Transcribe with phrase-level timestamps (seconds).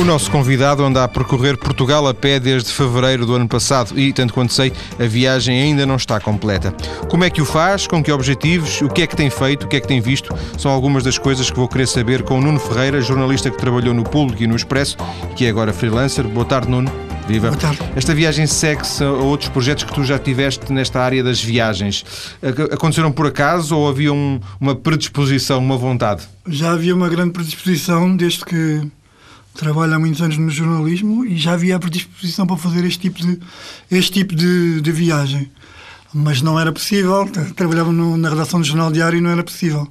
[0.00, 4.14] O nosso convidado anda a percorrer Portugal a pé desde fevereiro do ano passado e,
[4.14, 6.72] tanto quanto sei, a viagem ainda não está completa.
[7.10, 7.86] Como é que o faz?
[7.86, 8.80] Com que objetivos?
[8.80, 9.64] O que é que tem feito?
[9.64, 10.34] O que é que tem visto?
[10.56, 13.92] São algumas das coisas que vou querer saber com o Nuno Ferreira, jornalista que trabalhou
[13.92, 14.96] no Público e no Expresso,
[15.36, 16.26] que é agora freelancer.
[16.26, 16.90] Boa tarde, Nuno.
[17.28, 17.48] Viva.
[17.48, 17.78] Boa tarde.
[17.94, 22.06] Esta viagem segue-se a outros projetos que tu já tiveste nesta área das viagens.
[22.72, 26.22] Aconteceram por acaso ou havia um, uma predisposição, uma vontade?
[26.48, 28.80] Já havia uma grande predisposição desde que
[29.54, 33.20] trabalho há muitos anos no jornalismo e já havia a predisposição para fazer este tipo
[33.20, 33.38] de,
[33.90, 35.50] este tipo de, de viagem.
[36.12, 37.28] Mas não era possível.
[37.54, 39.90] Trabalhava no, na redação do Jornal Diário e não era possível.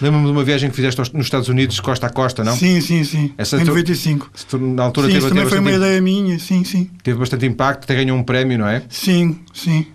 [0.00, 2.56] Lembro-me de uma viagem que fizeste nos Estados Unidos, costa a costa, não?
[2.56, 3.32] Sim, sim, sim.
[3.36, 4.30] Essa em 95.
[4.48, 6.88] Tu, na altura sim, teve, isso também foi uma ideia minha, sim, sim.
[7.02, 8.82] Teve bastante impacto, até ganhou um prémio, não é?
[8.88, 9.86] Sim, sim.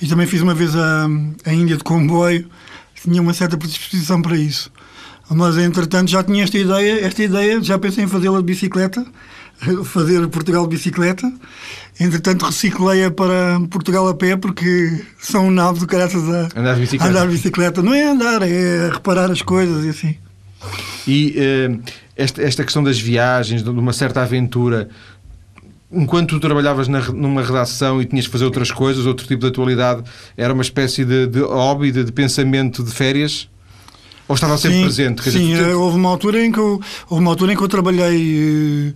[0.00, 1.08] E também fiz uma vez a,
[1.44, 2.48] a Índia de comboio,
[3.02, 4.70] tinha uma certa predisposição para isso.
[5.30, 9.06] Mas, entretanto, já tinha esta ideia, esta ideia, já pensei em fazê-la de bicicleta,
[9.84, 11.32] fazer Portugal de bicicleta.
[11.98, 16.80] Entretanto, reciclei-a para Portugal a pé, porque são um nabo do caraças a andar de
[16.80, 17.10] bicicleta.
[17.10, 17.82] andar de bicicleta.
[17.82, 20.16] Não é andar, é reparar as coisas e assim.
[21.06, 21.82] E uh,
[22.16, 24.88] esta, esta questão das viagens, de uma certa aventura,
[25.92, 29.48] enquanto tu trabalhavas na, numa redação e tinhas que fazer outras coisas, outro tipo de
[29.48, 30.02] atualidade,
[30.36, 33.48] era uma espécie de, de hobby, de, de pensamento de férias?
[34.30, 35.22] Ou estava sempre sim, presente?
[35.28, 38.94] Sim, dizer, houve uma altura em que eu, houve uma altura em que eu trabalhei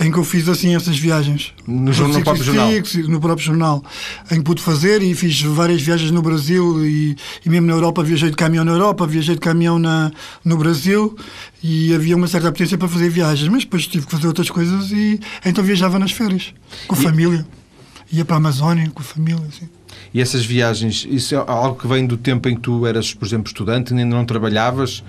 [0.00, 2.70] eh, em que eu fiz assim essas viagens no, jornal, no próprio jornal
[3.06, 3.84] no próprio jornal
[4.28, 8.02] em que pude fazer e fiz várias viagens no Brasil e, e mesmo na Europa
[8.02, 10.10] viajei de caminhão na Europa viajei de caminhão na,
[10.44, 11.16] no Brasil
[11.62, 14.90] e havia uma certa potência para fazer viagens mas depois tive que fazer outras coisas
[14.90, 16.52] e então viajava nas férias
[16.88, 17.02] com a e...
[17.02, 17.46] família
[18.10, 19.68] ia para a Amazónia com a família assim.
[20.12, 23.26] E essas viagens, isso é algo que vem do tempo em que tu eras, por
[23.26, 25.02] exemplo, estudante, ainda não trabalhavas?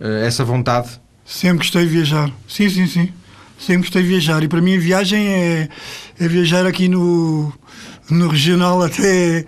[0.00, 1.00] Eh, essa vontade?
[1.24, 2.30] Sempre gostei de viajar.
[2.48, 3.12] Sim, sim, sim.
[3.58, 4.42] Sempre gostei de viajar.
[4.42, 5.68] E para mim a viagem é,
[6.18, 7.52] é viajar aqui no,
[8.10, 9.44] no regional até,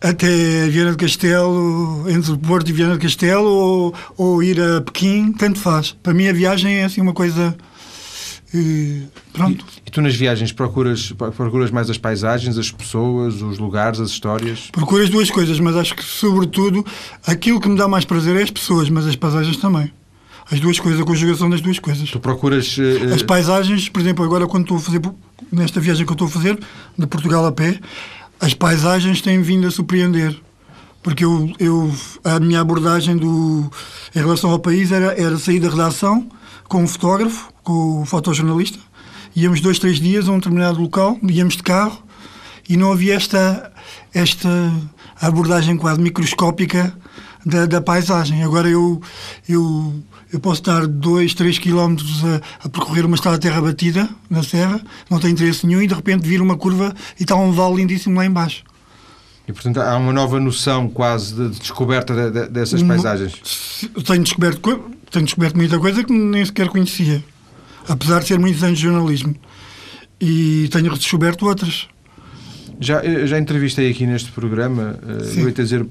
[0.00, 5.32] até Viana do Castelo, entre Porto e Viana do Castelo, ou, ou ir a Pequim,
[5.32, 5.92] tanto faz.
[6.02, 7.56] Para mim a viagem é assim uma coisa
[8.52, 9.64] e, pronto.
[9.76, 14.10] E, e, tu nas viagens procuras, procuras mais as paisagens, as pessoas, os lugares, as
[14.10, 14.70] histórias?
[14.72, 16.84] Procuro as duas coisas, mas acho que, sobretudo,
[17.26, 19.92] aquilo que me dá mais prazer é as pessoas, mas as paisagens também.
[20.50, 22.10] As duas coisas, a conjugação das duas coisas.
[22.10, 22.78] Tu procuras.
[22.78, 23.14] Uh...
[23.14, 25.02] As paisagens, por exemplo, agora quando estou a fazer,
[25.52, 26.58] nesta viagem que eu estou a fazer,
[26.96, 27.78] de Portugal a pé,
[28.40, 30.34] as paisagens têm vindo a surpreender.
[31.02, 31.94] Porque eu, eu,
[32.24, 33.70] a minha abordagem do,
[34.14, 36.28] em relação ao país era, era sair da redação
[36.68, 38.78] com um fotógrafo, com o fotojornalista,
[39.34, 42.02] íamos dois, três dias a um determinado local, íamos de carro
[42.68, 43.72] e não havia esta,
[44.12, 44.48] esta
[45.20, 46.94] abordagem quase microscópica
[47.44, 48.42] da, da paisagem.
[48.42, 49.00] Agora eu,
[49.48, 49.94] eu,
[50.32, 54.42] eu posso estar dois, três quilómetros a, a, percorrer uma estrada de terra batida na
[54.42, 57.76] serra, não tem interesse nenhum, e de repente vir uma curva e está um vale
[57.76, 58.62] lindíssimo lá embaixo.
[59.46, 63.80] E, portanto, há uma nova noção quase de descoberta de, de, dessas paisagens.
[64.04, 64.60] Tenho descoberto,
[65.10, 67.22] tenho descoberto muita coisa que nem sequer conhecia,
[67.88, 69.34] apesar de ser muitos anos de jornalismo.
[70.20, 71.88] E tenho redescoberto outras.
[72.80, 75.84] Já, já entrevistei aqui neste programa, uh, vou dizer,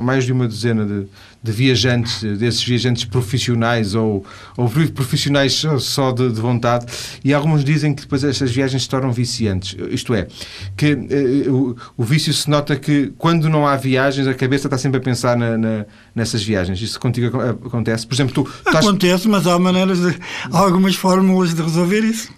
[0.00, 1.06] mais de uma dezena de,
[1.42, 4.24] de, viajantes, desses viajantes profissionais ou,
[4.56, 6.86] ou profissionais só, de, de, vontade,
[7.24, 9.76] e alguns dizem que depois estas viagens se tornam viciantes.
[9.90, 10.26] Isto é,
[10.76, 10.94] que
[11.48, 15.02] o, o, vício se nota que quando não há viagens, a cabeça está sempre a
[15.02, 16.80] pensar na, na, nessas viagens.
[16.82, 18.06] Isso contigo acontece?
[18.06, 18.50] Por exemplo, tu.
[18.66, 19.26] Acontece, estás...
[19.26, 20.18] mas há maneiras, de,
[20.52, 22.30] há algumas fórmulas de resolver isso.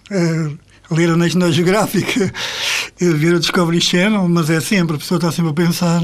[0.91, 2.31] Ler a National Geographic
[2.99, 6.03] ver o Discovery Channel, mas é sempre, a pessoa está sempre a pensar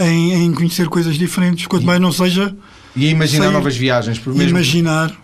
[0.00, 2.54] em, em conhecer coisas diferentes, quanto mais não seja.
[2.94, 4.50] E a imaginar sair, novas viagens, por mesmo.
[4.50, 5.16] Imaginar,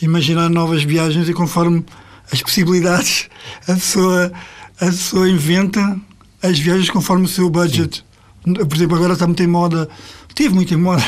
[0.00, 1.84] imaginar novas viagens e conforme
[2.30, 3.28] as possibilidades,
[3.68, 4.32] a pessoa,
[4.80, 5.98] a pessoa inventa
[6.42, 7.96] as viagens conforme o seu budget.
[7.96, 8.11] Sim.
[8.42, 9.88] Por exemplo, agora está muito em moda
[10.34, 11.02] Teve muito em moda.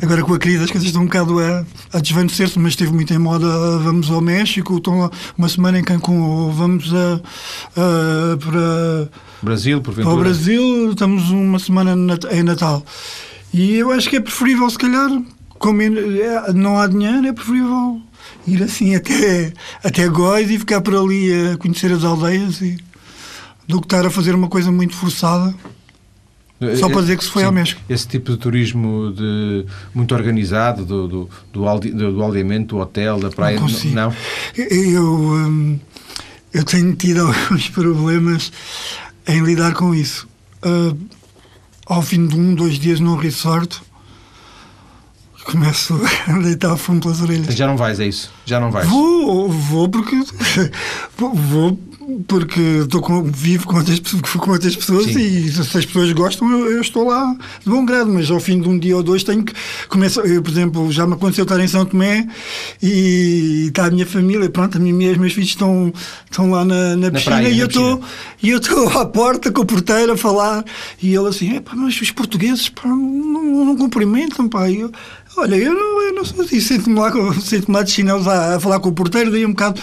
[0.00, 3.12] Agora com a crise as coisas estão um bocado a, a desvanecer-se, mas esteve muito
[3.12, 3.46] em moda.
[3.78, 9.10] Vamos ao México, estão uma semana em Cancún, ou vamos a, a, para.
[9.42, 10.14] Brasil, porventura.
[10.14, 11.96] Para o Brasil, estamos uma semana
[12.30, 12.84] em Natal.
[13.54, 15.10] E eu acho que é preferível, se calhar,
[15.58, 18.00] como é, não há dinheiro, é preferível
[18.46, 22.78] ir assim até, até Góis e ficar por ali a conhecer as aldeias e,
[23.66, 25.54] do que estar a fazer uma coisa muito forçada.
[26.78, 27.80] Só para dizer que se foi Sim, ao México.
[27.88, 33.18] Esse tipo de turismo de, muito organizado, do, do, do, alde, do aldeamento, do hotel,
[33.18, 33.68] da praia, não?
[33.92, 34.14] não?
[34.56, 35.78] Eu, hum,
[36.52, 38.52] eu tenho tido alguns problemas
[39.26, 40.28] em lidar com isso.
[40.64, 40.96] Uh,
[41.86, 43.80] ao fim de um, dois dias num resort,
[45.44, 47.54] começo a deitar fumo pelas orelhas.
[47.54, 48.30] Já não vais, é isso?
[48.44, 48.88] Já não vais?
[48.88, 50.16] Vou, vou porque
[51.16, 51.78] vou
[52.26, 55.18] porque estou com, vivo com outras, com outras pessoas Sim.
[55.18, 57.34] e se as pessoas gostam, eu, eu, estou lá
[57.64, 59.52] de bom grado, mas ao fim de um dia ou dois tenho que
[59.88, 60.22] começar.
[60.26, 62.26] Eu, por exemplo, já me aconteceu estar em São Tomé
[62.82, 65.92] e está a minha família, pronto, a mim os meus filhos estão,
[66.30, 68.02] estão lá na, na piscina praia, e, eu estou,
[68.42, 70.64] e eu estou à porta com o porteiro a falar
[71.02, 74.68] e ele assim, mas os portugueses pá, não, não cumprimentam, pá.
[74.68, 74.92] E eu,
[75.36, 78.60] Olha, eu não, eu não sou assim, sinto-me lá, sinto lá de chinelos a, a,
[78.60, 79.80] falar com o porteiro, dei um bocado,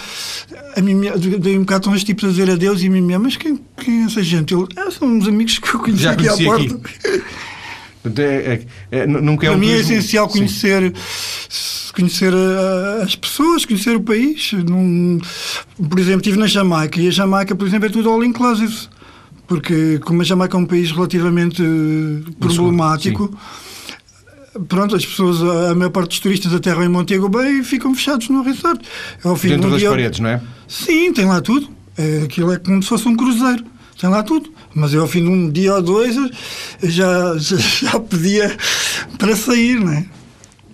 [0.76, 1.00] a mim,
[1.40, 4.02] dei um bocado uns tipos a dizer adeus e a mim mesmo, mas quem, quem
[4.02, 4.52] é essa gente?
[4.52, 6.74] Eu, ah, são uns amigos que eu conheci Já aqui à porta.
[6.74, 7.22] Aqui.
[8.18, 10.94] É, é, é, nunca é Para um mim é essencial conhecer,
[11.94, 14.52] conhecer a, as pessoas, conhecer o país.
[14.52, 15.20] Num,
[15.76, 18.88] por exemplo, estive na Jamaica e a Jamaica, por exemplo, é tudo all inclusive.
[19.46, 21.62] Porque, como a Jamaica é um país relativamente
[22.38, 23.26] problemático.
[23.26, 23.69] Sim
[24.68, 28.28] pronto, as pessoas, a maior parte dos turistas aterram em Montego Bay e ficam fechados
[28.28, 28.80] no resort.
[29.24, 29.90] Ao fim Dentro das dia...
[29.90, 30.40] paredes, não é?
[30.68, 31.68] Sim, tem lá tudo.
[31.96, 33.64] É, aquilo é como se fosse um cruzeiro.
[34.00, 34.50] Tem lá tudo.
[34.74, 36.16] Mas eu, ao fim de um dia ou dois,
[36.82, 38.56] já, já, já pedia
[39.18, 40.06] para sair, não é?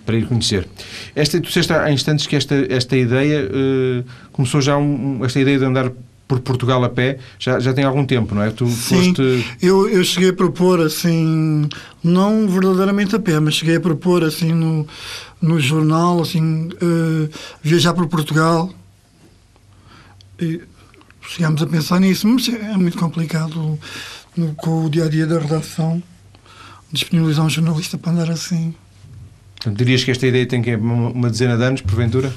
[0.05, 0.67] Para ir conhecer.
[1.13, 5.59] Esta, tu disseste há instantes que esta, esta ideia uh, começou já um, esta ideia
[5.59, 5.91] de andar
[6.27, 8.51] por Portugal a pé já, já tem algum tempo, não é?
[8.51, 9.45] Tu Sim, foste...
[9.61, 11.69] eu, eu cheguei a propor assim,
[12.03, 14.85] não verdadeiramente a pé, mas cheguei a propor assim no,
[15.41, 17.29] no jornal, assim, uh,
[17.63, 18.69] viajar por Portugal.
[20.39, 20.61] E
[21.29, 23.79] chegámos a pensar nisso, mas é muito complicado
[24.35, 26.01] no, com o dia a dia da redação
[26.91, 28.73] disponibilizar um jornalista para andar assim.
[29.59, 32.33] Então, dirias que esta ideia tem que uma dezena de anos, porventura?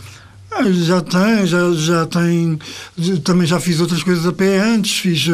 [0.51, 2.59] Ah, já tem, já, já tem.
[3.25, 4.99] Também já fiz outras coisas a pé antes.
[4.99, 5.29] Fiz,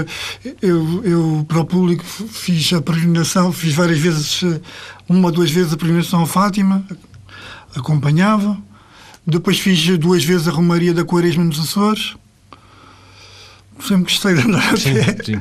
[0.61, 4.43] eu, eu para o público fiz a peregrinação, fiz várias vezes,
[5.09, 6.85] uma ou duas vezes a peregrinação a Fátima,
[7.75, 8.59] acompanhava.
[9.27, 12.15] Depois fiz duas vezes a Romaria da Quaresma nos Açores.
[13.81, 14.77] Sempre gostei de andar a pé.
[14.77, 15.41] Sim, sim.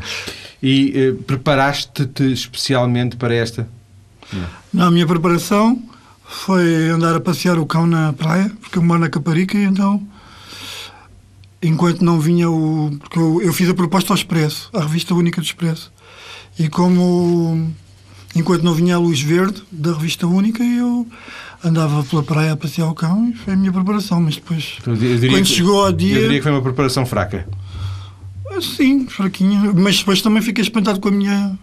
[0.64, 3.68] E eh, preparaste-te especialmente para esta?
[4.34, 4.48] Não.
[4.74, 5.82] Na minha preparação
[6.28, 10.02] foi andar a passear o cão na praia, porque eu moro na Caparica, e então,
[11.62, 12.96] enquanto não vinha o.
[13.00, 15.92] Porque eu, eu fiz a proposta ao Expresso, à revista única do Expresso.
[16.58, 17.72] E como.
[18.36, 21.08] Enquanto não vinha a luz verde da revista única, eu
[21.64, 24.20] andava pela praia a passear o cão e foi a minha preparação.
[24.20, 24.96] Mas depois, então,
[25.30, 26.16] quando chegou ao dia.
[26.16, 27.48] Eu diria que foi uma preparação fraca.
[28.62, 29.72] Sim, fraquinha.
[29.74, 31.58] Mas depois também fiquei espantado com a minha.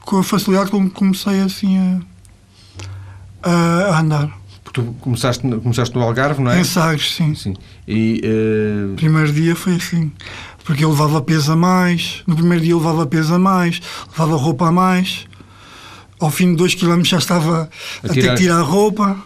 [0.00, 2.11] com a facilidade com que comecei assim a
[3.42, 4.42] a andar.
[4.62, 6.60] Porque tu começaste, começaste no Algarve, não é?
[6.60, 7.34] Em Sagres, sim.
[7.34, 7.54] sim.
[7.86, 8.94] E, uh...
[8.94, 10.12] Primeiro dia foi assim.
[10.64, 12.22] Porque eu levava peso a mais.
[12.26, 13.80] No primeiro dia eu levava peso a mais,
[14.10, 15.26] levava roupa a mais.
[16.20, 17.68] Ao fim de dois quilómetros já estava
[18.02, 19.16] a, a ter que tirar a roupa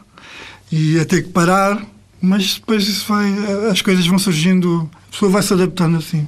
[0.72, 1.84] e a ter que parar.
[2.20, 3.30] Mas depois isso vai,
[3.70, 6.26] as coisas vão surgindo, a pessoa vai se adaptando assim.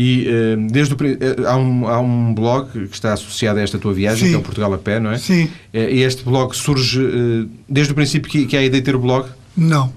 [0.00, 3.80] E uh, desde o, uh, há, um, há um blog que está associado a esta
[3.80, 4.28] tua viagem, Sim.
[4.28, 5.18] que é o Portugal a Pé, não é?
[5.18, 5.46] Sim.
[5.46, 7.00] Uh, e este blog surge
[7.68, 9.28] desde o princípio que, que há a ideia de ter o blog?
[9.56, 9.92] Não.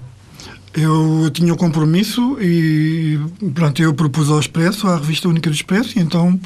[0.74, 3.16] Eu, tinha o um compromisso e
[3.54, 6.40] pronto, eu propus ao Expresso, à revista única do Expresso, e então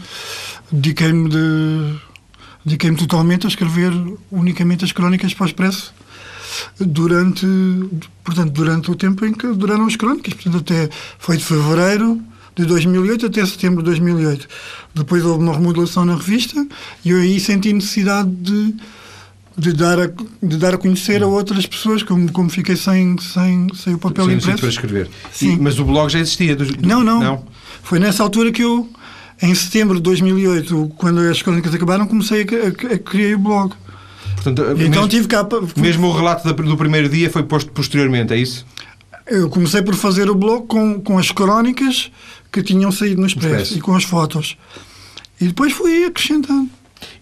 [0.71, 1.95] dediquei-me de,
[2.63, 3.91] dediquei-me totalmente a escrever
[4.31, 5.95] unicamente as crónicas para o Expresso
[6.79, 7.47] durante,
[8.23, 12.21] portanto, durante o tempo em que duraram as crónicas, portanto, até foi de fevereiro
[12.57, 14.49] de 2008 até setembro de 2008.
[14.95, 16.67] Depois houve uma remodelação na revista
[17.05, 18.75] e eu aí senti necessidade de,
[19.57, 20.07] de, dar, a,
[20.43, 24.25] de dar a conhecer a outras pessoas, como, como fiquei sem, sem, sem o papel
[24.25, 24.59] sem impresso.
[24.59, 25.11] para escrever.
[25.31, 25.53] Sim.
[25.53, 26.57] E, mas o blog já existia?
[26.57, 27.45] Do, do, não, não, não.
[27.83, 28.89] Foi nessa altura que eu,
[29.43, 33.75] em setembro de 2008, quando as crónicas acabaram, comecei a, a, a criar o blog.
[34.35, 35.47] Portanto, então mesmo, tive cá...
[35.77, 38.65] Mesmo o relato do primeiro dia foi posto posteriormente, é isso?
[39.27, 42.11] Eu comecei por fazer o blog com, com as crónicas
[42.53, 43.79] que tinham saído no Expresso, Expresso.
[43.79, 44.57] e com as fotos.
[45.41, 46.71] E depois fui acrescentando.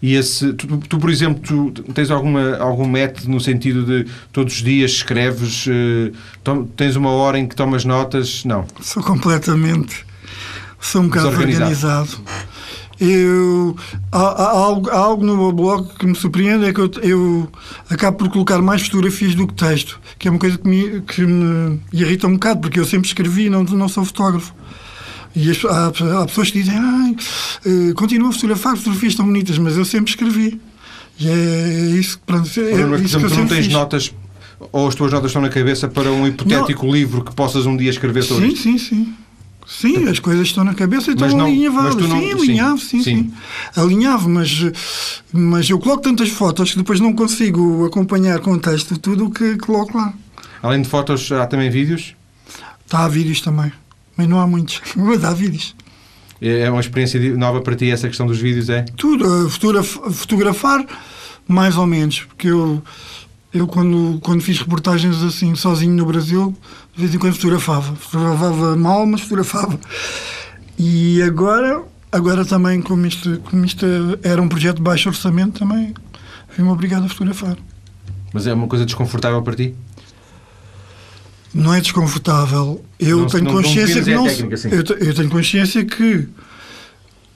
[0.00, 4.54] E esse, tu, tu, por exemplo, tu tens alguma, algum método no sentido de todos
[4.54, 8.44] os dias escreves, uh, tom, tens uma hora em que tomas notas?
[8.44, 8.66] Não.
[8.80, 10.06] Sou completamente.
[10.78, 12.10] Sou um bocado organizado.
[13.00, 13.76] Eu,
[14.12, 17.48] há, há, algo, há, algo, no meu blog que me surpreende, é que eu, eu,
[17.90, 21.22] acabo por colocar mais fotografias do que texto, que é uma coisa que me, que
[21.22, 24.54] me irrita um bocado, porque eu sempre escrevi e não, não sou fotógrafo.
[25.34, 27.12] E as, há, há, pessoas que dizem, ah,
[27.96, 30.60] continua a fotografar, fotografias tão bonitas, mas eu sempre escrevi.
[31.18, 33.72] E é, é isso, pronto, é, isso que eu tu não tens fiz.
[33.72, 34.14] notas,
[34.72, 36.92] ou as tuas notas estão na cabeça para um hipotético não.
[36.92, 39.14] livro que possas um dia escrever sobre Sim, sim, sim.
[39.66, 41.96] Sim, as coisas estão na cabeça e estão alinhavadas.
[41.96, 43.32] Não, sim, alinhavo, sim, sim, sim.
[43.74, 44.50] Alinhavo, mas,
[45.32, 49.30] mas eu coloco tantas fotos que depois não consigo acompanhar com o texto tudo o
[49.30, 50.12] que coloco lá.
[50.62, 52.14] Além de fotos, há também vídeos?
[52.84, 53.72] Está, há vídeos também.
[54.16, 55.74] Mas não há muitos, mas há vídeos.
[56.40, 58.82] É, é uma experiência nova para ti essa questão dos vídeos, é?
[58.96, 59.48] Tudo.
[59.48, 60.84] Fotografar,
[61.48, 62.20] mais ou menos.
[62.20, 62.82] Porque eu,
[63.54, 66.54] eu quando, quando fiz reportagens assim, sozinho no Brasil,
[66.92, 67.94] de vez em quando fotografava.
[67.94, 69.78] Fotografava mal, mas fotografava.
[70.76, 73.86] E agora, agora também, como isto, como isto
[74.24, 75.94] era um projeto de baixo orçamento, também
[76.48, 77.56] fui-me obrigado a fotografar.
[78.32, 79.72] Mas é uma coisa desconfortável para ti?
[81.54, 82.84] Não é desconfortável.
[82.98, 84.24] Eu não, tenho não, consciência não que não.
[84.26, 84.68] Técnica, assim.
[84.68, 86.28] eu, eu, tenho consciência que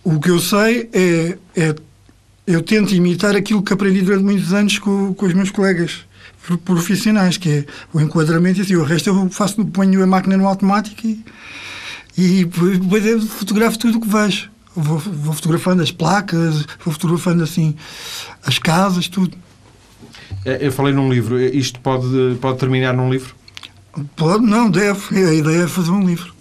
[0.03, 1.75] o que eu sei é, é
[2.45, 6.08] eu tento imitar aquilo que aprendi durante muitos anos com, com os meus colegas
[6.57, 10.47] profissionais, que é o enquadramento e assim, o resto eu faço, ponho a máquina no
[10.47, 11.25] automático e,
[12.17, 14.51] e depois eu fotografo tudo o que vejo.
[14.75, 17.75] Vou, vou, fotografando as placas, vou fotografando assim
[18.47, 19.37] as casas, tudo.
[20.45, 23.35] É, eu falei num livro, isto pode, pode terminar num livro?
[24.15, 25.01] Pode, não, deve.
[25.17, 26.38] A ideia é fazer um livro.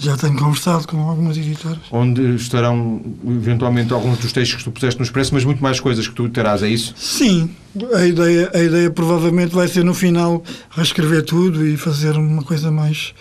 [0.00, 1.78] Já tenho conversado com algumas editoras.
[1.90, 6.08] Onde estarão, eventualmente, alguns dos textos que tu puseste no Expresso, mas muito mais coisas
[6.08, 6.94] que tu terás, é isso?
[6.96, 7.50] Sim.
[7.94, 12.70] A ideia, a ideia provavelmente vai ser, no final, reescrever tudo e fazer uma coisa
[12.70, 13.14] mais...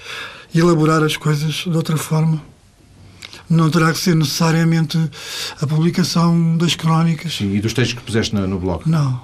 [0.55, 2.41] elaborar as coisas de outra forma.
[3.49, 4.97] Não terá que ser necessariamente
[5.59, 7.35] a publicação das crónicas.
[7.35, 8.89] Sim, e dos textos que puseste no, no blog?
[8.89, 9.21] Não.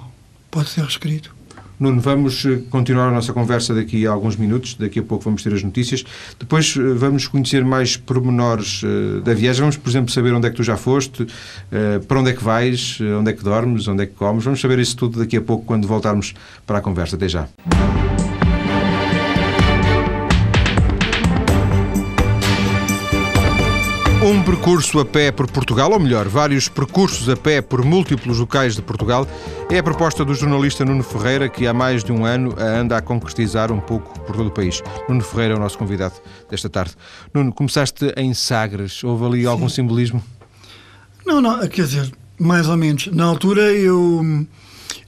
[0.50, 1.35] Pode ser reescrito.
[1.78, 5.42] Nuno, vamos eh, continuar a nossa conversa daqui a alguns minutos, daqui a pouco vamos
[5.42, 6.04] ter as notícias.
[6.38, 9.60] Depois eh, vamos conhecer mais pormenores uh, da viagem.
[9.60, 11.26] Vamos, por exemplo, saber onde é que tu já foste,
[12.08, 14.44] para onde é que vais, onde é que dormes, onde é que comes.
[14.44, 16.34] Vamos saber isso tudo daqui a pouco quando voltarmos
[16.66, 17.16] para a conversa.
[17.16, 17.48] Até já.
[24.46, 28.80] Percurso a pé por Portugal, ou melhor, vários percursos a pé por múltiplos locais de
[28.80, 29.26] Portugal,
[29.68, 33.02] é a proposta do jornalista Nuno Ferreira, que há mais de um ano anda a
[33.02, 34.80] concretizar um pouco por todo o país.
[35.08, 36.14] Nuno Ferreira é o nosso convidado
[36.48, 36.94] desta tarde.
[37.34, 39.46] Nuno, começaste em Sagres, houve ali Sim.
[39.46, 40.22] algum simbolismo?
[41.26, 43.08] Não, não, quer dizer, mais ou menos.
[43.08, 44.46] Na altura eu,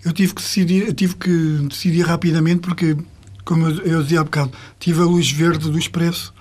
[0.04, 2.96] eu tive que decidir, tive que decidir rapidamente porque,
[3.44, 6.34] como eu, eu dizia há bocado, tive a luz verde do Expresso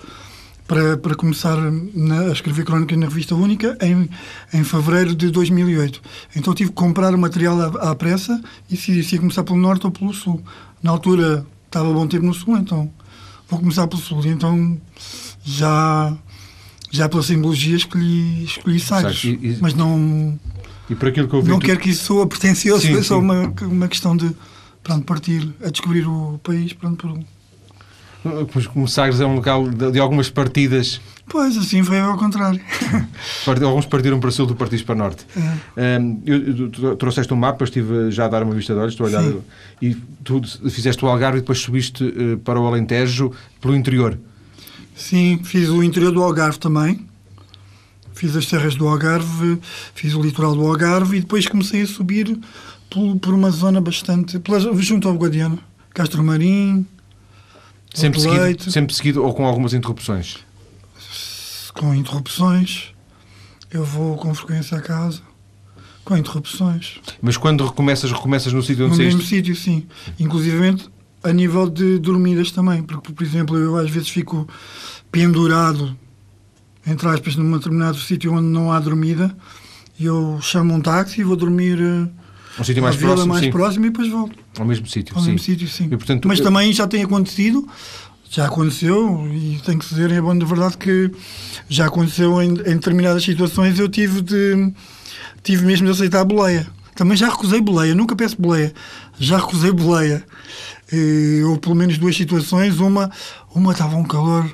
[0.67, 1.57] para, para começar
[1.93, 4.09] na, a escrever crónicas na revista única em,
[4.53, 6.01] em fevereiro de 2008.
[6.36, 9.57] Então tive que comprar o material à, à pressa e decidi se ia começar pelo
[9.57, 10.43] norte ou pelo sul.
[10.83, 12.91] Na altura estava bom tempo no sul, então
[13.50, 14.21] vou começar pelo sul.
[14.25, 14.77] Então
[15.43, 16.15] já,
[16.91, 19.24] já pela simbologia escolhi, escolhi Sagres.
[19.62, 20.38] Mas não.
[20.89, 21.65] E por aquilo que eu vi, não tu...
[21.65, 24.33] quero que isso soa pretencioso, sim, é só uma, uma questão de
[24.83, 27.19] pronto, partir a descobrir o país pronto, por
[28.74, 31.00] como Sagres é um local de, algumas partidas.
[31.29, 32.62] Pois, assim foi ao contrário.
[33.65, 35.25] Alguns partiram para sul, tu partiste para norte.
[35.75, 36.00] É.
[36.00, 39.07] Um, eu, tu trouxeste um mapa, estive já a dar uma vista de olhos, estou
[39.07, 39.41] a olhar, Sim.
[39.81, 44.17] e tu fizeste o Algarve e depois subiste uh, para o Alentejo pelo interior.
[44.95, 47.05] Sim, fiz o interior do Algarve também.
[48.13, 49.59] Fiz as terras do Algarve,
[49.93, 52.39] fiz o litoral do Algarve e depois comecei a subir
[52.89, 54.41] por, por uma zona bastante.
[54.79, 55.59] junto ao Guadiana.
[55.93, 56.86] Castro Marim,
[57.98, 60.38] Sempre seguido, sempre seguido ou com algumas interrupções?
[61.74, 62.94] Com interrupções.
[63.72, 65.22] Eu vou com frequência a casa.
[66.06, 67.00] Com interrupções.
[67.22, 69.86] Mas quando recomeças, recomeças no sítio onde No mesmo sítio, sim.
[70.20, 70.77] Inclusive
[71.24, 72.84] a nível de dormidas também.
[72.84, 74.48] Porque, por exemplo, eu às vezes fico
[75.12, 75.98] pendurado,
[76.86, 79.36] entre aspas, num determinado sítio onde não há dormida
[80.00, 82.08] e eu chamo um táxi e vou dormir eh,
[82.59, 83.51] um sítio mais próximo, mais sim.
[83.51, 84.37] próximo e depois volto.
[84.57, 85.31] Ao mesmo sítio, Ao sim.
[85.31, 85.85] mesmo sítio, sim.
[85.85, 86.45] E, portanto, Mas eu...
[86.45, 87.67] também já tem acontecido,
[88.29, 91.11] já aconteceu, e tem que dizer, é bom de verdade que
[91.69, 94.73] já aconteceu em, em determinadas situações, eu tive de
[95.43, 96.67] tive mesmo de aceitar a boleia.
[96.93, 98.73] Também já recusei boleia, nunca peço boleia,
[99.19, 100.23] já recusei boleia.
[100.91, 103.11] E, ou pelo menos duas situações, uma,
[103.53, 104.49] uma estava um calor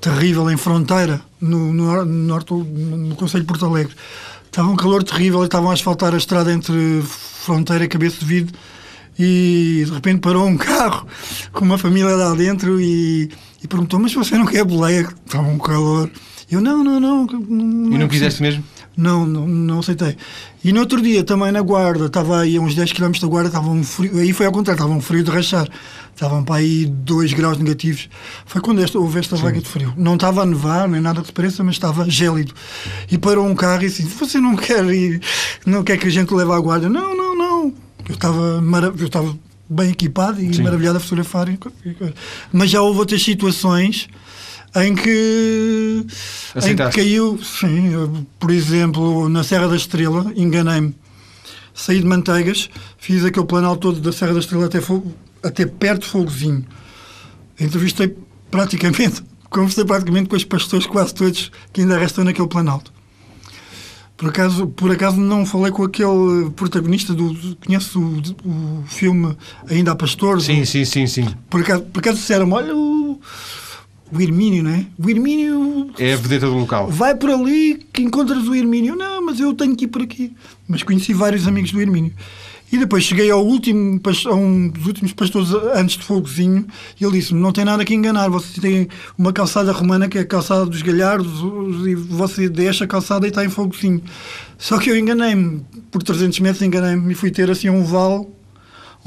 [0.00, 3.94] terrível em fronteira, no, no, no, norte, no Conselho de Porto Alegre.
[4.56, 8.24] Estava um calor terrível e estavam a asfaltar a estrada entre Fronteira e Cabeça de
[8.24, 8.58] Vidro
[9.18, 11.06] e de repente parou um carro
[11.52, 13.30] com uma família lá dentro e,
[13.62, 15.06] e perguntou: Mas você não quer boleia?
[15.26, 16.10] Estava um calor.
[16.50, 17.26] Eu: Não, não, não.
[17.26, 18.64] não e não quiseste mesmo?
[18.96, 20.16] Não, não, não aceitei.
[20.64, 23.48] E no outro dia, também na Guarda, estava aí a uns 10 km da Guarda,
[23.48, 25.68] estava um frio, aí foi ao contrário, estava um frio de rachar.
[26.14, 28.08] Estavam para aí 2 graus negativos.
[28.46, 29.92] Foi quando esta, houve esta vaga de frio.
[29.98, 32.54] Não estava a nevar, nem nada que se pareça, mas estava gélido.
[33.10, 35.20] E parou um carro e disse: Você não quer ir,
[35.66, 36.88] não quer que a gente leve à Guarda?
[36.88, 37.74] Não, não, não.
[38.08, 38.64] Eu estava,
[38.98, 39.36] eu estava
[39.68, 40.62] bem equipado e Sim.
[40.62, 41.48] maravilhado a fotografar.
[42.50, 44.08] Mas já houve outras situações
[44.84, 46.06] em que,
[46.56, 50.94] em que caiu, sim, eu, por exemplo, na Serra da Estrela, enganei-me.
[51.74, 56.02] Saí de Manteigas, fiz aquele planalto todo da Serra da Estrela até, Fogo- até perto
[56.02, 56.64] de Fogozinho.
[57.60, 58.16] Entrevistei
[58.50, 62.92] praticamente, conversei praticamente com os pastores quase todos que ainda restam naquele planalto.
[64.16, 67.54] Por acaso, por acaso não falei com aquele protagonista do.
[67.56, 69.36] Conhece o, o filme
[69.68, 70.44] Ainda há Pastores?
[70.44, 71.28] Sim, sim, sim, sim.
[71.50, 73.20] Por acaso, por acaso disseram olha o,
[74.12, 74.86] o Hermínio, não é?
[74.98, 76.88] O Hermínio É a vedeta do local.
[76.88, 78.94] vai por ali que encontras o Hermínio.
[78.96, 80.32] Não, mas eu tenho que ir por aqui.
[80.68, 82.12] Mas conheci vários amigos do Hermínio.
[82.70, 86.66] E depois cheguei ao último, a um dos últimos pastores antes de Fogozinho
[87.00, 90.22] e ele disse-me, não tem nada que enganar, você tem uma calçada romana que é
[90.22, 91.40] a calçada dos galhardos
[91.86, 94.02] e você deixa a calçada e está em Fogozinho.
[94.58, 98.26] Só que eu enganei-me, por 300 metros enganei-me e fui ter assim um vale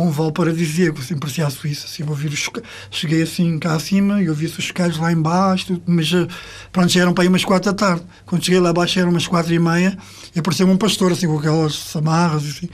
[0.05, 2.49] um vale paradisíaco, assim, parecia a Suíça, assim, ouvir os
[2.89, 6.25] cheguei assim cá acima e ouvi-se os chocalhos lá embaixo, mas eh,
[6.71, 8.03] pronto, já eram para aí umas quatro da tarde.
[8.25, 9.97] Quando cheguei lá abaixo eram umas quatro e meia
[10.33, 12.69] e apareceu-me um pastor, assim, com aquelas samarras, assim.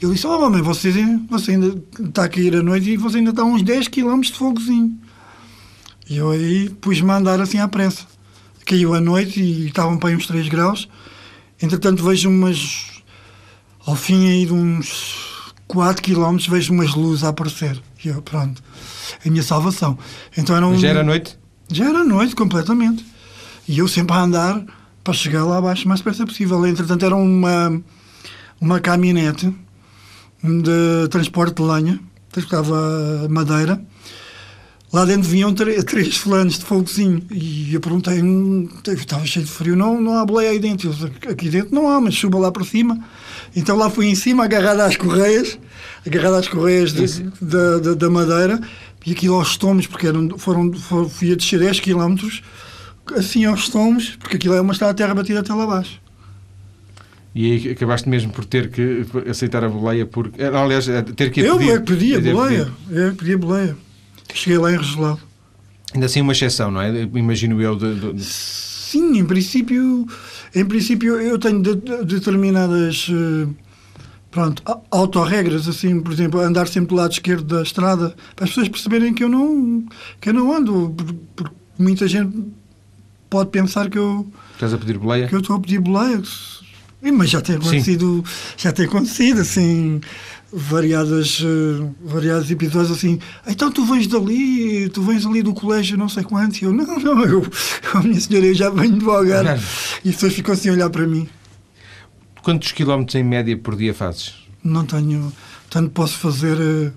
[0.00, 0.90] E ele disse, oh mamãe, você,
[1.28, 4.20] você ainda está a cair à noite e você ainda está a uns 10 km
[4.20, 4.98] de fogozinho.
[6.08, 8.06] E eu aí pus-me a andar assim à pressa.
[8.64, 10.88] Caiu a noite e estavam para aí uns 3 graus.
[11.60, 13.02] Entretanto vejo umas
[13.86, 15.23] ao fim aí de uns
[15.74, 17.80] 4 km vejo umas luzes a aparecer.
[18.04, 18.62] E eu, pronto,
[19.26, 19.98] a minha salvação.
[20.38, 21.36] Então era um, já era noite?
[21.68, 23.04] já era noite, completamente.
[23.66, 24.64] E eu sempre a andar
[25.02, 26.64] para chegar lá abaixo o mais depressa possível.
[26.64, 27.82] Entretanto, era uma,
[28.60, 29.52] uma caminhonete
[30.42, 32.00] de transporte de lenha,
[32.30, 33.82] transportava madeira.
[34.94, 35.52] Lá dentro vinham
[35.84, 37.20] três fulanos de fogozinho.
[37.28, 40.94] E eu perguntei, "Hum, estava cheio de frio, não, não há boleia aí dentro.
[41.28, 42.96] Aqui dentro não há, mas suba lá para cima.
[43.56, 45.58] Então lá fui em cima, agarrada às correias,
[46.06, 48.60] agarrada às correias de- da, da, da madeira,
[49.04, 52.14] e aquilo aos tomos, porque eram, foram, foram, fui a descer 10 km,
[53.16, 56.00] assim aos tomos, porque aquilo é uma estrada de terra batida até lá abaixo.
[57.34, 60.40] E aí acabaste mesmo por ter que aceitar a boleia, porque.
[60.40, 61.70] Aliás, é ter que a eu pedir.
[61.72, 63.76] é que pedi a ter boleia, eu é pedi a boleia.
[64.32, 65.20] Cheguei lá em Regelado.
[65.92, 67.02] Ainda assim, uma exceção, não é?
[67.14, 67.76] Imagino eu.
[67.76, 70.06] De, de- Sim, em princípio,
[70.54, 73.48] em princípio eu tenho de- de- determinadas eh,
[74.30, 78.68] pronto, autorregras, assim, por exemplo, andar sempre do lado esquerdo da estrada, para as pessoas
[78.68, 79.84] perceberem que eu não,
[80.20, 82.36] que eu não ando, por- porque muita gente
[83.30, 85.26] pode pensar que eu, Estás a pedir boleia?
[85.28, 86.22] que eu estou a pedir boleia.
[87.12, 88.24] Mas já tem acontecido,
[88.56, 90.00] já tem acontecido, assim,
[90.56, 96.08] variadas, eh, variados episódios assim, então tu vens dali, tu vens ali do colégio não
[96.08, 97.42] sei quanto, e eu, não, não, eu,
[97.94, 99.42] oh, minha senhora, eu já venho devagar.
[99.44, 99.60] Claro.
[100.04, 101.28] E as pessoas ficam assim a olhar para mim.
[102.42, 104.34] Quantos quilómetros em média por dia fazes?
[104.62, 105.32] Não tenho,
[105.68, 106.92] tanto posso fazer eh,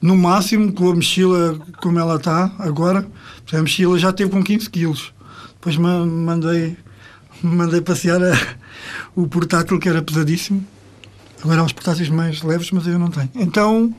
[0.00, 3.06] no máximo com a mochila como ela está agora,
[3.52, 5.12] a mochila já teve com 15 quilos.
[5.54, 6.76] Depois ma- mandei,
[7.42, 8.38] mandei passear a-
[9.16, 10.64] o portátil que era pesadíssimo.
[11.42, 13.30] Agora há uns portáteis mais leves, mas eu não tenho.
[13.34, 13.94] Então,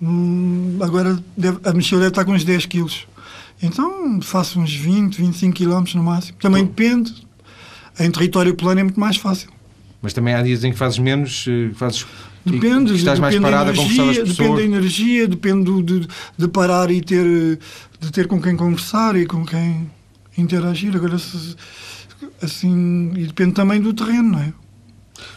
[0.00, 3.06] hum, agora deve- a mochila deve estar com uns 10 quilos.
[3.62, 6.38] Então faço uns 20, 25 quilómetros no máximo.
[6.40, 7.12] Também depende.
[7.98, 9.50] Em território plano é muito mais fácil.
[10.00, 12.06] Mas também há dias em que fazes menos, eh, fazes.
[12.46, 15.82] Depende, estás mais depende da parado a conversar com as energia, depende da energia, depende
[15.82, 16.08] de,
[16.38, 17.58] de parar e ter,
[18.00, 19.90] de ter com quem conversar e com quem
[20.38, 20.96] interagir.
[20.96, 21.18] Agora,
[22.42, 24.52] assim, e depende também do terreno, não é?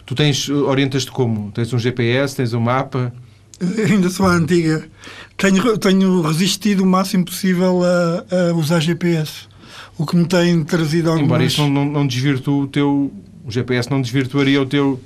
[0.06, 1.50] Tu tens, eh, orientas-te como?
[1.52, 3.12] Tens um GPS, tens um mapa?
[3.60, 4.88] Eu ainda sou a antiga.
[5.36, 9.48] Tenho, tenho resistido o máximo possível a, a usar GPS.
[9.96, 11.26] O que me tem trazido algumas...
[11.26, 13.12] Embora isso não, não, desvirtue o teu.
[13.44, 15.00] O GPS não desvirtuaria o teu.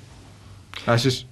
[0.86, 1.26] Achas?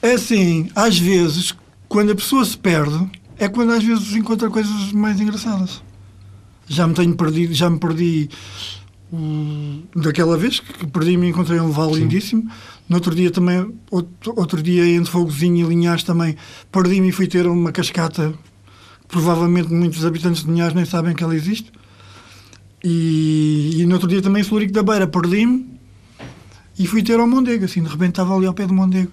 [0.00, 1.54] É assim, às vezes,
[1.88, 5.82] quando a pessoa se perde, é quando às vezes encontra coisas mais engraçadas.
[6.68, 8.28] Já me tenho perdido, já me perdi
[9.94, 12.00] daquela vez que perdi-me e encontrei um vale Sim.
[12.00, 12.50] lindíssimo.
[12.88, 16.36] No outro dia também, outro, outro dia entre Fogozinho e Linhares também,
[16.70, 18.32] perdi-me e fui ter uma cascata
[19.02, 21.70] que provavelmente muitos habitantes de Linhares nem sabem que ela existe.
[22.82, 25.76] E, e no outro dia também em Florico da Beira perdi-me
[26.78, 29.10] e fui ter ao Mondego, assim, de repente estava ali ao pé do Mondego.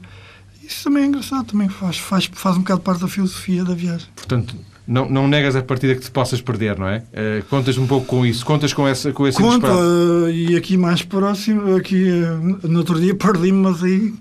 [0.64, 4.08] Isso também é engraçado, também faz, faz, faz um bocado parte da filosofia da viagem.
[4.16, 4.56] Portanto,
[4.88, 7.04] não, não negas a partida que te possas perder, não é?
[7.14, 10.76] Eh, contas um pouco com isso, contas com, essa, com esse Conta, eh, e aqui
[10.78, 14.14] mais próximo, aqui eh, no outro dia perdi-me, mas aí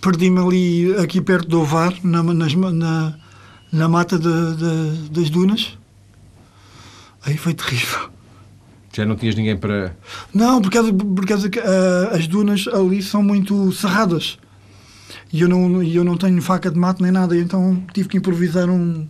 [0.00, 3.14] perdi-me ali, aqui perto do Ovar, na, nas- na,
[3.72, 5.76] na mata de- de- das dunas.
[7.24, 8.08] Aí foi terrível.
[8.92, 9.94] Já não tinhas ninguém para.
[10.34, 14.38] Não, por causa, por causa que ah, as dunas ali são muito cerradas.
[15.32, 18.16] E eu não, e eu não tenho faca de mato nem nada, então tive que
[18.16, 19.06] improvisar um,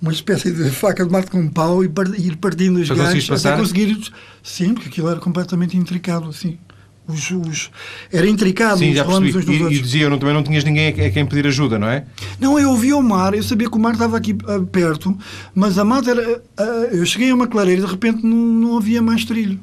[0.00, 3.56] uma espécie de faca de mate com um pau e ir partindo os galhos até
[3.56, 3.98] conseguir.
[4.42, 6.58] Sim, porque aquilo era completamente intricado, assim.
[7.06, 7.70] Os, os-
[8.12, 9.30] era intricado, Sim, já percebi.
[9.38, 9.80] uns E, e outros.
[9.82, 12.04] dizia, não, também não tinhas ninguém a, a quem pedir ajuda, não é?
[12.38, 15.16] Não, eu ouvi o mar, eu sabia que o mar estava aqui ah, perto,
[15.54, 16.42] mas a mata era.
[16.58, 19.58] ah, eu cheguei a uma clareira e de repente não, não havia mais trilho.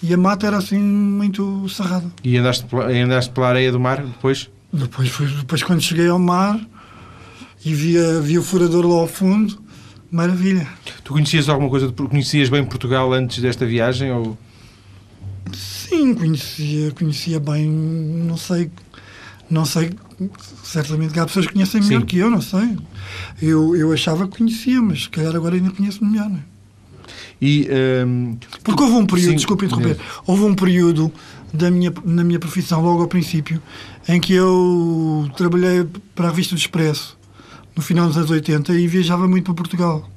[0.00, 2.06] E a mata era assim muito cerrada.
[2.22, 4.48] E andaste, pela- andaste pela areia do mar depois?
[4.72, 6.60] Depois, depois quando cheguei ao mar
[7.64, 9.58] e via, via o furador lá ao fundo,
[10.10, 10.66] maravilha.
[11.04, 14.10] Tu conhecias alguma coisa, de, conhecias bem Portugal antes desta viagem?
[14.12, 14.38] Ou...
[15.52, 18.70] Sim, conhecia, conhecia bem, não sei,
[19.48, 19.90] não sei,
[20.64, 22.06] certamente que há pessoas que conhecem melhor Sim.
[22.06, 22.76] que eu, não sei.
[23.40, 26.56] Eu, eu achava que conhecia, mas se calhar agora ainda conheço melhor, não é?
[27.40, 27.68] E,
[28.06, 31.12] hum, Porque houve um período, Sim, desculpe interromper, houve um período
[31.52, 33.62] da minha, na minha profissão, logo ao princípio,
[34.08, 37.15] em que eu trabalhei para a revista do Expresso,
[37.76, 40.08] no final dos anos 80, e viajava muito para Portugal.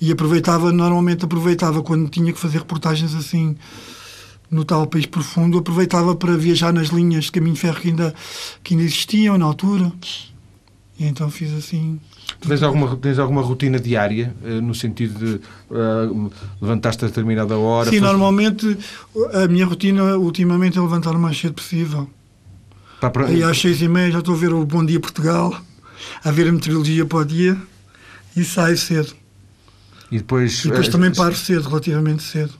[0.00, 3.56] E aproveitava, normalmente aproveitava, quando tinha que fazer reportagens assim,
[4.50, 8.14] no tal país profundo, aproveitava para viajar nas linhas de caminho de ferro que ainda,
[8.62, 9.90] que ainda existiam na altura.
[10.98, 11.98] E então fiz assim.
[12.40, 17.56] tu tens alguma, tens alguma rotina diária, eh, no sentido de uh, levantaste a determinada
[17.56, 17.88] hora?
[17.88, 18.76] Sim, faz- normalmente
[19.32, 22.08] a minha rotina ultimamente é levantar o mais cedo possível.
[23.00, 25.56] Pá, para- Aí às seis e meia já estou a ver o Bom Dia Portugal,
[26.24, 27.56] a ver a meteorologia para o dia
[28.36, 29.12] e saio cedo.
[30.10, 32.52] E depois, E depois eh, também paro cedo, relativamente cedo.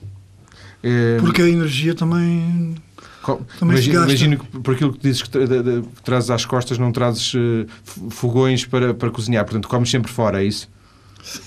[0.83, 2.75] eh, Porque a energia também.
[3.61, 7.33] imagino, imagino que por aquilo que dizes que, tra- que trazes às costas, não trazes
[7.33, 10.67] f- fogões para, para cozinhar, portanto comes sempre fora, é isso?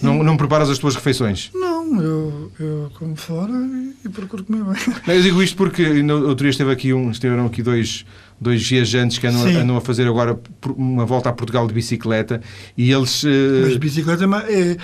[0.02, 1.50] Não, não preparas as tuas refeições?
[1.54, 4.94] Não, eu, eu como fora e, e procuro comer bem.
[5.06, 8.06] Não, eu digo isto porque no outro dia esteve aqui um, estiveram aqui dois,
[8.40, 9.56] dois viajantes que andam, Sim.
[9.56, 10.38] andam a fazer agora
[10.76, 12.40] uma volta a Portugal de bicicleta
[12.76, 13.22] e eles.
[13.24, 13.28] eh,
[13.62, 14.76] Mas de bicicleta é, é,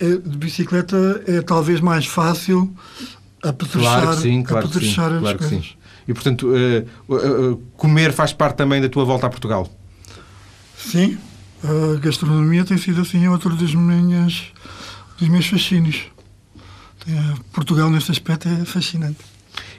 [0.00, 2.74] é- de bicicleta é talvez mais fácil
[3.42, 4.70] apetrechar, Claro sim, claro sim.
[4.72, 5.62] apetrechar as Claro que sim.
[6.08, 9.68] E portanto, eh, eh, comer faz parte também da tua volta a Portugal.
[10.76, 11.16] Sim,
[11.62, 14.44] a gastronomia tem sido assim outro dos, minhas,
[15.18, 16.04] dos meus fascínios.
[17.08, 19.18] Eh, Portugal, nesse aspecto, é fascinante.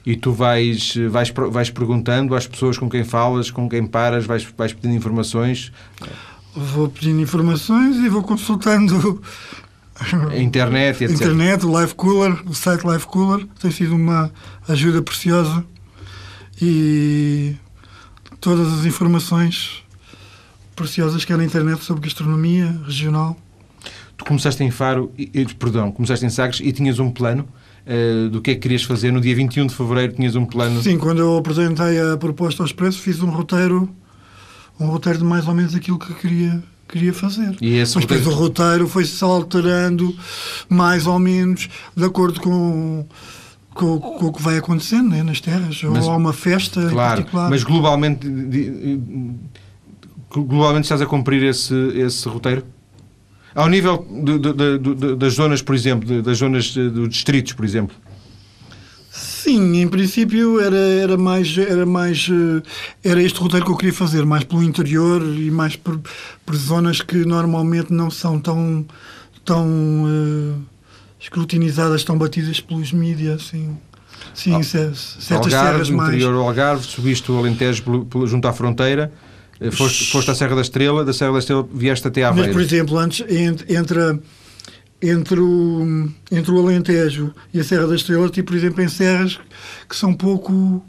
[0.06, 4.44] E tu vais, vais, vais perguntando às pessoas com quem falas, com quem paras, vais,
[4.58, 5.72] vais pedindo informações,
[6.54, 9.22] Vou pedindo informações e vou consultando
[10.30, 11.16] a internet, etc.
[11.16, 13.48] internet, o Live Cooler, o site Live Cooler.
[13.60, 14.30] Tem sido uma
[14.68, 15.64] ajuda preciosa
[16.62, 17.56] e
[18.42, 19.82] todas as informações
[20.82, 23.38] preciosas que há na internet sobre gastronomia regional.
[24.18, 27.48] Tu começaste em Faro, e- perdão, começaste em Sagres e tinhas um plano
[27.86, 29.12] eh, do que é que querias fazer.
[29.12, 30.82] No dia 21 de fevereiro tinhas um plano.
[30.84, 33.90] Sim, quando eu apresentei a proposta ao Expresso, fiz um roteiro,
[34.80, 37.56] um roteiro de mais ou menos aquilo que queria, queria fazer.
[37.60, 40.16] E esse Mas depois roteiro- o roteiro foi-se alterando
[40.70, 41.68] mais ou menos
[41.98, 43.04] de acordo com,
[43.74, 45.82] com, com o que vai acontecendo né, nas terras.
[45.84, 47.50] Mas- Ou há uma festa Claro, particular.
[47.50, 48.28] mas globalmente,
[50.40, 52.64] globalmente estás a cumprir esse, esse roteiro?
[53.54, 57.96] Ao nível de- de- de- das zonas, por exemplo, das zonas dos distritos, por exemplo.
[59.12, 62.62] Sim, em princípio era, era mais era mais eh,
[63.04, 66.00] era este roteiro que eu queria fazer, mais pelo interior e mais por,
[66.46, 68.86] por zonas que normalmente não são tão
[69.44, 69.68] tão
[70.08, 70.60] eh,
[71.20, 73.78] escrutinizadas, tão batidas pelos mídias, assim.
[74.34, 76.10] Sim, ce- certas serras Algarve, mais.
[76.14, 77.84] interior Algarve, subiste o Alentejo
[78.28, 79.12] junto à fronteira,
[79.70, 82.62] foste, foste à Serra da Estrela, da Serra da Estrela vieste até Mas, por Aveiro.
[82.62, 84.20] exemplo, antes, ent- entre,
[85.02, 89.40] entre, o, entre o Alentejo e a Serra da Estrela, tipo, por exemplo, em serras
[89.90, 90.84] que são pouco,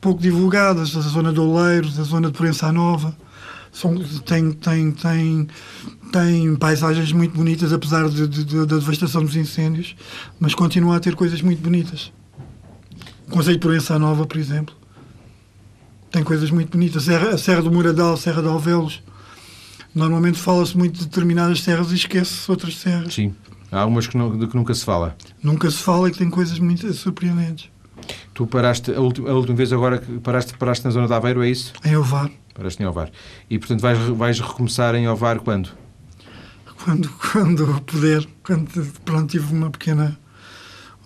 [0.00, 3.16] pouco divulgadas, a zona de Oleiros, a zona de Prensa Nova,
[3.72, 3.94] são,
[4.26, 5.48] tem, tem, tem,
[6.12, 9.96] tem paisagens muito bonitas, apesar de, de- de- da devastação dos incêndios,
[10.38, 12.12] mas continua a ter coisas muito bonitas.
[13.26, 14.74] O Conselho de Proença Nova, por exemplo,
[16.12, 17.02] tem coisas muito bonitas.
[17.08, 19.02] A Serra, a Serra do Muradal, a Serra de Alvelos,
[19.94, 23.12] Normalmente fala-se muito de determinadas serras e esquece-se outras serras.
[23.12, 23.34] Sim.
[23.70, 25.14] Há umas que, não- de que nunca se fala.
[25.42, 27.68] Nunca se fala e que tem coisas muito surpreendentes.
[28.32, 31.42] Tu paraste, a última, a última vez agora que paraste, paraste na zona de Aveiro,
[31.44, 31.74] é isso?
[31.84, 33.10] Em Ovar, Paraste em Ovar.
[33.50, 35.68] E portanto vais, vais recomeçar em Ovar quando?
[36.84, 38.70] quando, quando puder, quando
[39.04, 40.18] pronto, tive uma pequena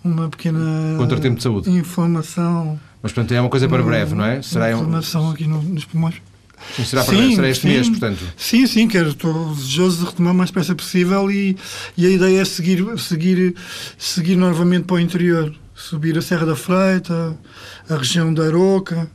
[0.01, 1.69] uma pequena Contratempo de saúde.
[1.69, 2.79] inflamação.
[3.01, 4.35] Mas portanto é uma coisa para uma- breve, não é?
[4.35, 6.15] uma Será, um- inflamação aqui no- nos pulmões.
[6.75, 7.67] sim, será, para Sim, será este sim.
[7.69, 8.19] mês, portanto.
[8.35, 11.55] Sim, sim, quero, estou desejoso de retomar o mais depressa possível e,
[11.95, 13.55] e a ideia é seguir, seguir,
[13.97, 15.53] seguir novamente para o interior.
[15.75, 17.37] Subir a Serra da Freita,
[17.87, 19.07] a região da Aroca.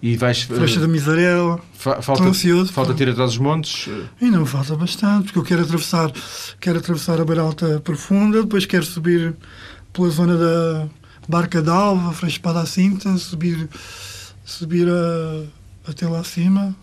[0.00, 0.42] E vais.
[0.42, 1.58] Flecha da Misarela.
[1.72, 2.72] Fa falta, Estou ansioso.
[2.72, 2.98] falta pá.
[2.98, 3.88] ter atrás dos montes.
[4.20, 6.12] E não falta bastante, porque eu quero atravessar,
[6.60, 9.34] quero atravessar a Beira Alta Profunda, depois quero subir
[9.92, 10.86] pela zona da
[11.28, 13.68] Barca d'Alva, Freixo Espada à Cinta, subir,
[14.44, 16.74] subir a, até lá acima,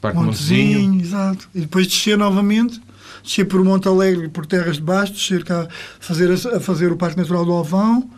[0.00, 0.80] Parque Montezinho.
[0.80, 1.48] Montezinho, exato.
[1.54, 2.80] E depois descer novamente,
[3.22, 7.18] descer por Monte Alegre, por Terras de Baixo, descer cá, fazer, a, fazer o Parque
[7.18, 8.08] Natural do Alvão,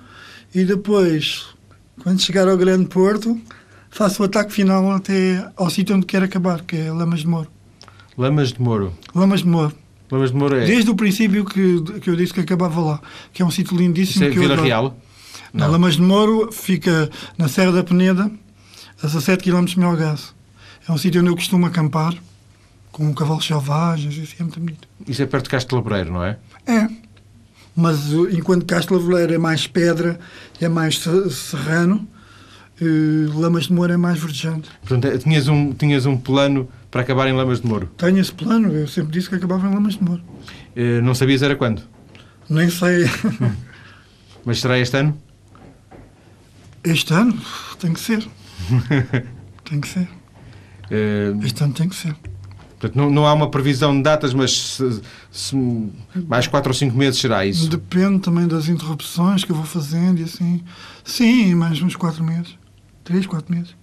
[0.54, 1.46] e depois,
[2.02, 3.40] quando chegar ao Grande Porto,
[3.90, 7.48] faço o ataque final até ao sítio onde quero acabar, que é Lamas de Moro.
[8.16, 8.92] Lamas de Moro.
[9.14, 9.74] Lamas de Moro.
[10.10, 10.66] Lamas de Moro é.
[10.66, 13.00] Desde o princípio que, que eu disse que acabava lá,
[13.32, 14.24] que é um sítio Isso lindíssimo.
[14.26, 14.56] é que eu Vila.
[14.56, 14.96] Real?
[15.52, 18.30] Não, Lamas de Moro fica na Serra da Peneda,
[19.02, 20.34] a 17 km de Melgaço.
[20.88, 22.14] É um sítio onde eu costumo acampar,
[22.90, 24.88] com cavalos selvagens, isso é muito bonito.
[25.06, 26.38] Isso é perto de Castro Laboreiro, não é?
[26.66, 26.88] É,
[27.76, 30.18] mas uh, enquanto Castro Laveleiro é mais pedra,
[30.60, 32.06] é mais se- serrano,
[32.80, 34.68] uh, Lamas de Moro é mais verdejante.
[34.80, 37.88] Portanto, é- tinhas um, tinhas um plano para acabar em Lamas de Moro.
[37.96, 40.22] Tenho esse plano, eu sempre disse que acabava em Lamas de Moro.
[40.76, 41.82] Eh, não sabias era quando?
[42.48, 43.04] Nem sei,
[44.44, 45.16] Mas será este ano?
[46.84, 47.36] Este ano
[47.78, 48.26] tem que ser.
[49.64, 50.08] Tem que ser.
[50.90, 52.14] Eh, Este ano tem que ser.
[52.78, 55.56] portanto, não, não há uma previsão de datas, mas se- se-
[56.28, 57.68] mais 4 ou 5 meses será isso.
[57.68, 60.62] Depende também das interrupções que eu vou fazendo e assim.
[61.04, 62.58] Sim, mais uns quatro meses.
[63.04, 63.74] Três, quatro meses.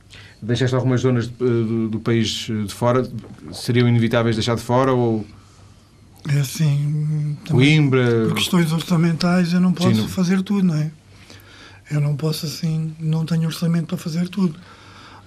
[0.42, 3.10] Deixaste algumas zonas de- do, do país eh, de fora?
[3.52, 4.94] Seriam inevitáveis deixar de fora?
[4.94, 5.26] Ou
[6.28, 7.36] É assim.
[7.46, 8.26] também Coimbra?
[8.28, 10.92] Por questões orçamentais eu não posso Sim, não- fazer tudo, não é?
[11.92, 14.56] Eu não posso assim, não tenho orçamento para fazer tudo.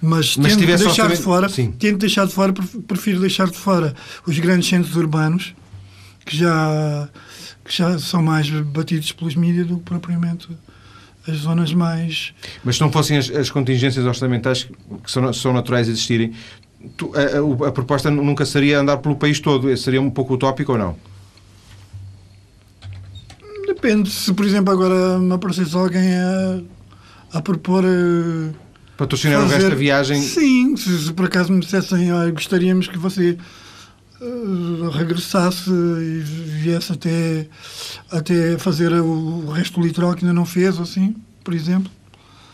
[0.01, 1.71] Mas, Mas tento deixar de orçamento- fora, Sim.
[1.73, 3.95] tento deixar de fora, pref- prefiro deixar de fora
[4.27, 5.55] os grandes centros urbanos
[6.27, 7.09] que já,
[7.65, 10.49] que já são mais batidos pelos mídias do que propriamente
[11.29, 12.33] as zonas mais
[12.65, 14.65] Mas se não fossem as, as contingências orçamentais
[15.05, 16.33] que são, são naturais de existirem,
[16.97, 19.75] tu- a, a- a proposta nunca seria andar pelo país todo.
[19.77, 20.97] Seria um pouco utópico ou não?
[23.83, 26.61] Depende, se por exemplo agora me aparecesse alguém a,
[27.33, 28.51] a propor eh,
[28.97, 30.23] Patrocinar o fazer- resto da viagem.
[30.23, 33.37] Sim, se, se por acaso me dissessem "Olha, gostaríamos que você
[34.21, 34.25] eh,
[34.97, 36.23] regressasse e
[36.63, 37.49] viesse até,
[38.09, 41.91] até fazer o resto do litoral que ainda não fez, assim, por exemplo.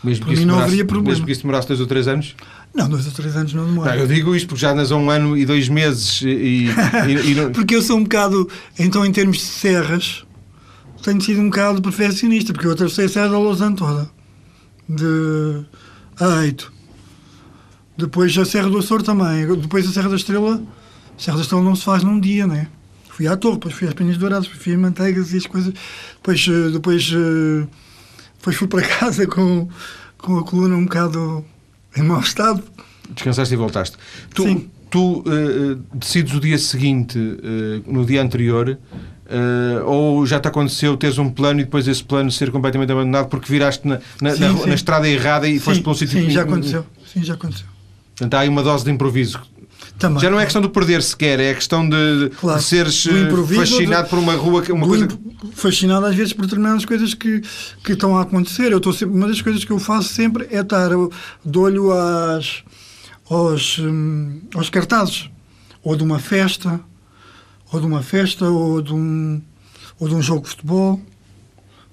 [0.03, 1.09] Mesmo Para mim não haveria problema.
[1.11, 2.35] Mesmo que isso demorasse dois ou três anos?
[2.73, 3.97] Não, dois ou três anos não Não, demora.
[3.97, 6.27] eu digo isto porque já andas há um ano e dois meses e-
[6.69, 10.23] e- e não- Porque eu sou um bocado, então em termos de serras,
[11.03, 14.09] tenho sido um bocado perfeccionista, porque eu atravessei a Serra da Lausanne toda,
[14.87, 15.65] de
[16.19, 16.71] Aito.
[17.97, 19.45] Depois a Serra do Açor também.
[19.57, 20.55] Depois a Serra da Estrela.
[20.55, 22.67] A Serra da Estrela não se faz num dia, né?
[23.09, 25.73] Fui à Torre, depois fui às Penhas Douradas, depois fui a Manteigas e as coisas.
[26.15, 27.67] Depois, eh, depois, eh,
[28.37, 29.67] depois fui para casa com,
[30.17, 31.43] com a coluna um bocado
[31.97, 32.63] em mau estado.
[33.13, 33.97] descansaste e voltaste.
[34.33, 34.69] Tu, Sim.
[34.89, 38.77] tu eh, decides o dia seguinte, eh, no dia anterior,
[39.29, 43.27] eh, ou já te aconteceu teres um plano e depois esse plano ser completamente abandonado
[43.29, 44.69] porque viraste na, na, Sim, na- sim.
[44.69, 46.85] na estrada errada e foste sim, para um sítio sim, já aconteceu.
[47.13, 47.65] Sim, já aconteceu.
[48.15, 49.39] Portanto, há aí uma dose de improviso.
[49.97, 50.19] Também.
[50.21, 52.59] Já não é questão de perder sequer, é questão de, Claro.
[52.59, 55.07] de seres eh, fascinado do- por uma rua, uma coisa
[55.53, 57.41] fascinado às vezes por determinadas coisas que,
[57.83, 58.71] que estão a acontecer.
[58.71, 61.11] Eu estou sempre, uma das coisas que eu faço sempre é estar eu,
[61.45, 62.63] de olho às,
[63.29, 65.29] aos, hum, aos cartazes,
[65.83, 66.79] ou de uma festa,
[67.71, 69.41] ou de uma festa, ou de um,
[69.99, 70.99] ou de um jogo de futebol,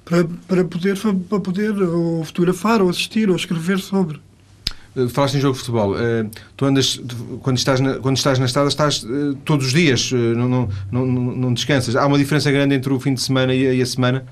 [0.05, 0.97] para, para, poder,
[1.29, 4.21] para poder ou fotografar, ou assistir, ou escrever sobre.
[4.97, 5.99] Eh, Falaste em jogo de futebol.
[5.99, 7.01] Eh, tu andas,
[7.43, 11.07] quando estás na, quando estás na estrada, estás eh, todos os dias, não, não, não,
[11.07, 11.97] não- descansas.
[11.97, 14.25] Há uma diferença grande entre o fim de semana e a, e a semana?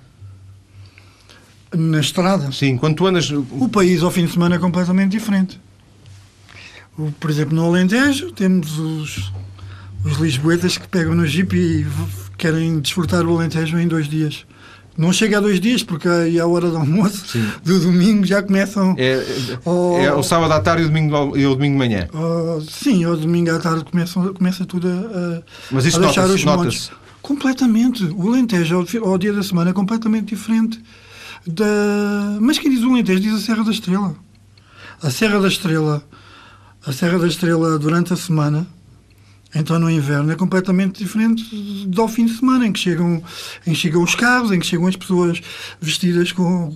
[1.75, 2.53] Na estrada.
[2.53, 3.31] Sim, quando tu andas.
[3.33, 5.61] O país ao fim de semana é completamente diferente.
[7.19, 9.33] Por exemplo, no Alentejo temos os,
[10.05, 11.87] os lisboetas que pegam no jeep e
[12.37, 14.45] querem desfrutar o Alentejo em dois dias.
[14.97, 17.45] Não chega a dois dias, porque aí à hora do almoço Sim.
[17.65, 18.95] do domingo já começam.
[18.97, 19.25] É,
[19.65, 19.97] Oh.
[19.99, 22.09] é o sábado à tarde e o domingo, ao- e o domingo de manhã.
[22.15, 24.91] oh, sim, ao domingo à tarde começam, começa tudo a,
[25.39, 26.93] a, Mas isso a deixar os montes.
[27.21, 28.05] Completamente.
[28.05, 30.81] O Alentejo ao, ao dia da semana é completamente diferente.
[31.47, 32.39] Da...
[32.41, 34.15] Mas quem diz o Alentejo diz a Serra da Estrela.
[35.03, 36.03] A Serra da Estrela,
[36.87, 38.65] a Serra da Estrela durante a semana,
[39.55, 41.45] então no inverno, é completamente diferente
[41.87, 43.23] do fim de semana, em que chegam,
[43.67, 45.41] em que chegam os carros, em que chegam as pessoas
[45.81, 46.75] vestidas com,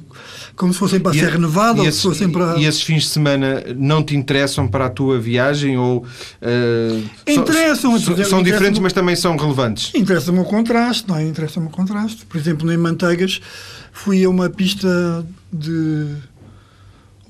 [0.54, 2.56] como se fossem para a E- Serra Nevada e fossem para.
[2.58, 5.76] e esses fins de semana não te interessam para a tua viagem?
[5.76, 6.06] Ou,
[6.40, 9.92] são- Interessam, são, interessam- são diferentes, mas também são relevantes.
[9.94, 11.24] Interessa-me o contraste, não é?
[11.26, 12.24] Interessa-me o contraste.
[12.26, 13.40] Por exemplo, em Manteigas
[13.92, 16.06] fui a uma pista de.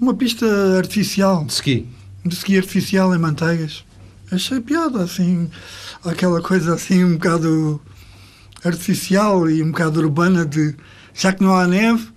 [0.00, 1.86] uma pista artificial De ski.
[2.24, 3.84] de ski artificial em manteigas.
[4.30, 5.48] Achei piada, assim,
[6.04, 7.80] aquela coisa assim um bocado
[8.64, 10.74] artificial e um bocado urbana de
[11.14, 12.08] já que não há neve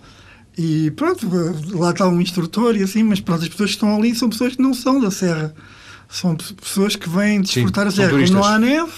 [0.58, 1.28] e pronto,
[1.74, 4.56] lá está um instrutor e assim, mas pronto, as pessoas que estão ali são pessoas
[4.56, 5.54] que não são da serra.
[6.10, 8.10] São pessoas que vêm desfrutar a serra.
[8.10, 8.38] turistas.
[8.38, 8.92] não há neve,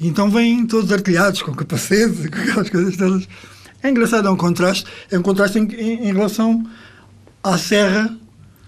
[0.00, 3.28] então vêm todos artilhados, com capacete, com aquelas coisas todas.
[3.82, 6.66] É engraçado, é um contraste, é um contraste em, em- em relação
[7.44, 8.12] à serra,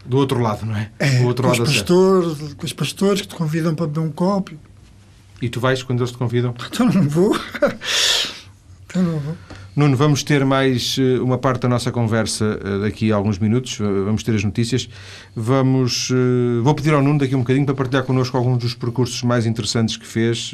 [0.09, 0.91] Do outro lado, não é?
[0.99, 1.81] é, Do outro com, os lado serra.
[1.85, 4.53] pastores, com os pastores que te convidam para beber um copo.
[5.43, 6.55] E tu vais quando eles te convidam?
[6.73, 7.37] Então não vou.
[8.89, 9.37] então não vou.
[9.77, 13.77] Nuno, vamos ter mais eh, uma parte da nossa conversa eh, daqui a alguns minutos.
[13.77, 14.89] Vamos ter as notícias.
[15.35, 18.75] Vamos, eh, vou pedir ao Nuno daqui a um bocadinho para partilhar connosco alguns dos
[18.75, 20.53] percursos mais interessantes que fez.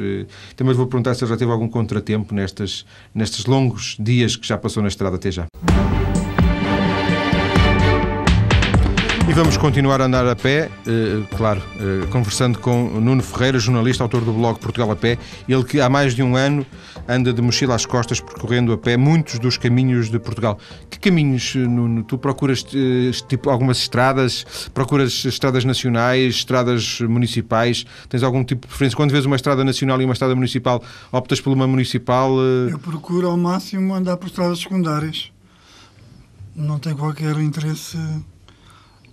[0.56, 2.84] Também vou perguntar se ele já teve algum contratempo nestas,
[3.14, 5.46] nestes longos dias que já passou na estrada até já.
[9.32, 14.02] E vamos continuar a andar a pé, eh, claro, eh, conversando com Nuno Ferreira, jornalista,
[14.02, 15.16] autor do blog Portugal a Pé.
[15.48, 16.66] Ele que há mais de um ano
[17.08, 20.58] anda de mochila às costas, percorrendo a pé muitos dos caminhos de Portugal.
[20.90, 22.02] Que caminhos, eh, Nuno?
[22.02, 22.62] Tu procuras
[23.26, 24.44] tipo algumas estradas?
[24.74, 27.86] Procuras estradas nacionais, estradas municipais?
[28.10, 28.94] Tens algum tipo de preferência?
[28.98, 32.38] Quando vês uma estrada nacional e uma estrada municipal, optas por uma municipal?
[32.70, 35.32] Eu procuro ao máximo andar por estradas secundárias.
[36.54, 37.96] Não tenho qualquer interesse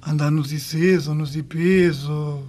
[0.05, 2.43] andar nos ICs ou nos IPs ou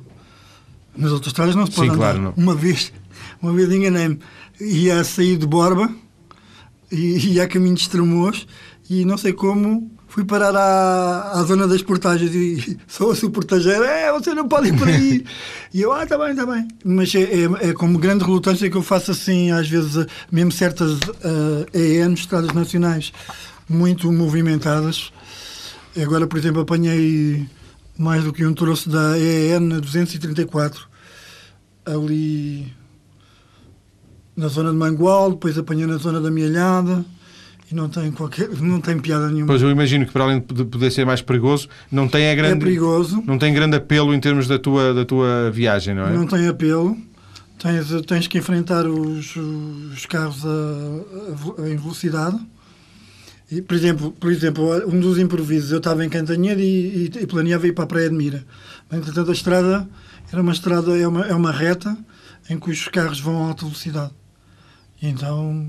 [0.96, 2.14] nas autostradas não se pode Sim, andar.
[2.14, 2.34] claro.
[2.36, 2.92] Uma vez,
[3.40, 4.18] uma vez enganei-me.
[4.60, 5.90] Ia a sair de Borba
[6.92, 8.46] e ia a caminho de Estremoz
[8.88, 13.30] e não sei como fui parar à, à zona das portagens e só ouço o
[13.30, 15.24] portageiro, é, você não pode ir por aí.
[15.72, 16.68] e eu, ah, está bem, está bem.
[16.84, 20.50] Mas é, é, é com grande relutância que eu faço assim, às vezes, eh, mesmo
[20.50, 23.12] certas uh, EN, estradas nacionais,
[23.68, 25.12] muito movimentadas.
[26.00, 27.46] Agora, por exemplo, apanhei
[27.98, 30.86] mais do que um troço da EN 234,
[31.84, 32.72] ali
[34.36, 37.04] na zona de Mangual, depois apanhei na zona da Mielhada
[37.70, 39.46] e não tem qualquer, não tem piada nenhuma.
[39.48, 42.36] Pois eu imagino que para além de poder ser mais perigoso, não tem a é
[42.36, 46.12] grande, perigoso, não tem grande apelo em termos da tua, da tua viagem, não é?
[46.14, 46.96] não tem apelo.
[47.58, 52.38] Tens, tens que enfrentar os, os carros a- a- em velocidade.
[53.50, 57.26] E, por, exemplo, por exemplo, um dos improvisos, eu estava em Cantanhede e, e- e
[57.26, 58.44] planeava ir para a Praia de Mira.
[58.92, 59.88] Entretanto, a estrada
[60.32, 61.96] era uma estrada, é uma, é uma reta
[62.48, 64.12] em que os carros vão a alta velocidade.
[65.02, 65.68] E então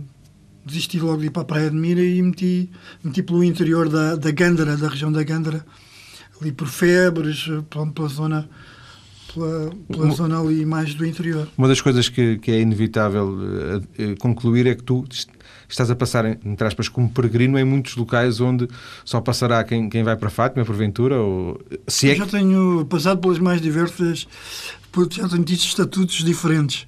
[0.64, 2.70] desisti logo de ir para a Praia de Mira e meti,
[3.04, 5.66] meti pelo interior da, da Gândara, da região da Gândara,
[6.40, 8.48] ali por Febres, pela, pela zona
[9.34, 11.48] pela, pela Uma- zona ali mais do interior.
[11.58, 13.38] Uma das coisas que, que é inevitável
[13.98, 15.04] eh, concluir é que tu
[15.74, 18.68] estás a passar, entre aspas, como peregrino em muitos locais onde
[19.06, 22.32] só passará quem, quem vai para Fátima, porventura, ou se é Eu já que...
[22.32, 24.28] tenho passado pelas mais diversas,
[25.12, 26.86] já tenho tido estatutos diferentes.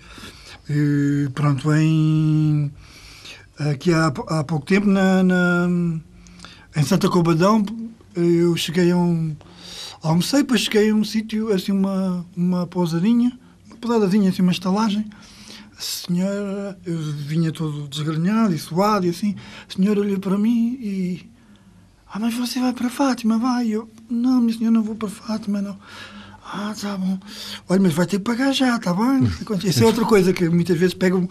[0.69, 2.72] E, pronto, em,
[3.60, 5.69] aqui há, há pouco tempo, na, na-
[6.76, 7.63] em Santa Cobadão,
[8.15, 9.36] eu cheguei a um.
[10.02, 13.32] Almocei, depois cheguei a um sítio, assim, uma, uma pousadinha,
[13.67, 15.06] uma pousadazinha, assim, uma estalagem.
[15.78, 19.36] A senhora, eu vinha todo desgrenhado e suado e assim.
[19.70, 21.30] A senhora olhou para mim e.
[22.12, 23.68] Ah, mas você vai para Fátima, vai.
[23.68, 25.78] Eu, não, minha senhora, não vou para Fátima, não.
[26.46, 27.18] Ah, tá bom.
[27.68, 29.24] Olha, mas vai ter que pagar já, tá bem?
[29.66, 31.28] Isso é outra coisa que muitas vezes pegam,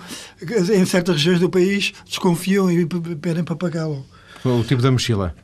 [0.74, 2.84] em certas regiões do país, desconfiam e
[3.20, 4.04] pedem para pagar logo.
[4.44, 5.36] O tipo da mochila.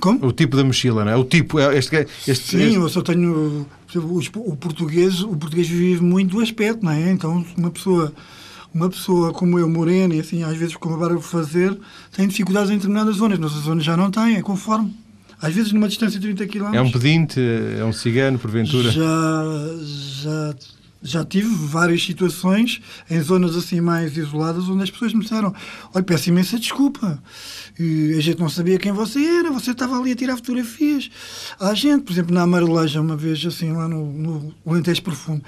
[0.00, 0.26] Como?
[0.26, 1.16] O tipo da mochila, não é?
[1.16, 1.94] O tipo, é este,
[2.26, 3.66] este, Sim, este- eu só tenho.
[3.94, 7.10] O português, o português vive muito do aspecto, não é?
[7.12, 8.12] Então, uma pessoa,
[8.72, 11.76] uma pessoa como eu, morena, e assim, às vezes, como agora vou fazer,
[12.12, 13.38] tem dificuldades em determinadas zonas.
[13.38, 14.94] Nossas zonas já não têm, é conforme.
[15.40, 16.74] Às vezes, numa distância de 30 km.
[16.74, 17.40] é um pedinte,
[17.78, 18.90] é um cigano, porventura.
[18.90, 19.42] Já,
[20.22, 20.54] já,
[21.02, 22.80] já tive várias situações
[23.10, 25.54] em zonas assim mais isoladas onde as pessoas me disseram:
[25.94, 27.22] Olha, peço imensa desculpa.
[27.78, 31.10] E a gente não sabia quem você era, você estava ali a tirar fotografias.
[31.58, 35.42] Há gente, por exemplo, na Amareleja, uma vez assim, lá no, no Alentejo Profundo.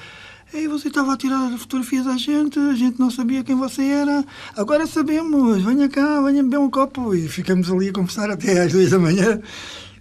[0.54, 4.22] Ei, você estava a tirar fotografias à gente, a gente não sabia quem você era.
[4.54, 7.14] Agora sabemos, venha cá, venha beber um copo.
[7.14, 9.40] E ficamos ali a conversar até às duas da manhã,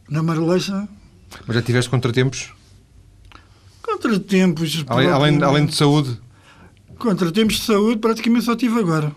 [0.10, 0.90] na Amareleja.
[1.48, 2.52] Mas já tiveste contratempos?
[3.82, 4.84] Contratempos.
[4.88, 6.20] Além, além, além de saúde?
[7.00, 9.16] Contratempos de saúde praticamente só tive agora.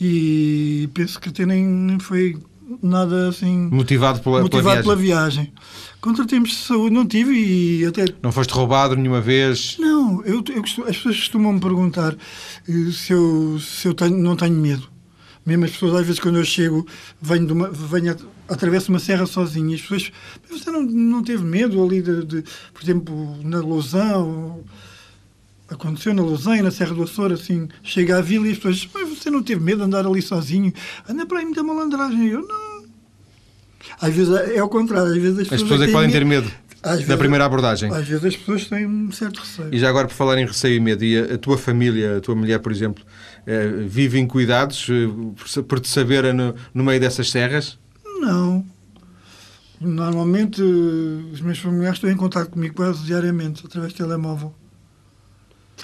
[0.00, 2.38] E penso que até nem foi
[2.82, 4.82] nada assim Motivado pela, pela motivado viagem?
[4.82, 5.52] pela viagem.
[6.00, 8.04] Contratempos de saúde não tive e até.
[8.22, 9.76] Não foste roubado nenhuma vez?
[9.78, 12.14] Não, eu, eu costu- as pessoas costumam me perguntar
[12.68, 14.90] eh, se eu, se eu tenho, não tenho medo.
[15.46, 16.86] Mesmo as pessoas, às vezes, quando eu chego,
[17.20, 18.16] venho, de uma, venho
[18.48, 20.12] atravesso uma serra sozinho e as pessoas.
[20.50, 22.42] Você não, não teve medo ali, de, de
[22.72, 24.60] por exemplo, na Lousão?
[25.72, 29.18] Aconteceu na Lousã na Serra do Açor, assim, chega à vila e as pessoas, mas
[29.18, 30.72] você não teve medo de andar ali sozinho?
[31.08, 32.28] Anda para aí muita malandragem.
[32.28, 32.82] Eu, não.
[34.00, 35.62] Às vezes é ao contrário, às vezes as pessoas.
[35.62, 36.50] As pessoas é que podem ter medo.
[36.84, 37.92] Vezes, da primeira abordagem.
[37.92, 39.68] Às vezes as pessoas têm um certo receio.
[39.72, 42.20] E já agora, por falar em receio e medo, e a, a tua família, a
[42.20, 43.04] tua mulher, por exemplo,
[43.46, 47.78] eh, vive em cuidados eh, por te saber no, no meio dessas serras?
[48.20, 48.66] Não.
[49.80, 54.52] Normalmente os meus familiares estão em contato comigo quase diariamente, através do telemóvel.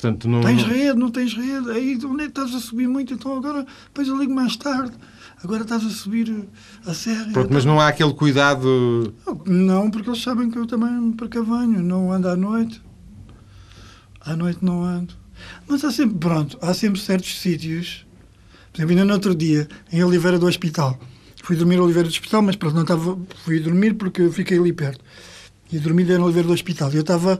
[0.00, 3.12] Portanto, não, tens rede, não tens rede, aí onde é que estás a subir muito?
[3.12, 4.92] Então agora, depois eu ligo mais tarde.
[5.42, 6.48] Agora estás a subir
[6.86, 7.32] a serra.
[7.32, 9.12] Pronto, mas não há aquele cuidado.
[9.44, 12.80] Não, porque eles sabem que eu também me precavenho, não ando à noite.
[14.20, 15.14] À noite não ando.
[15.66, 18.06] Mas há sempre, pronto, há sempre certos sítios.
[18.72, 20.96] Por exemplo, ainda no outro dia, em Oliveira do Hospital.
[21.42, 23.18] Fui dormir em Oliveira do Hospital, mas pronto, não estava.
[23.44, 25.04] Fui dormir porque fiquei ali perto.
[25.72, 26.92] E dormi em Oliveira do Hospital.
[26.92, 27.38] E eu estava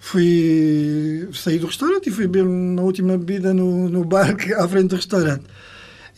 [0.00, 4.88] fui sair do restaurante e fui beber uma última bebida no, no bar à frente
[4.88, 5.44] do restaurante.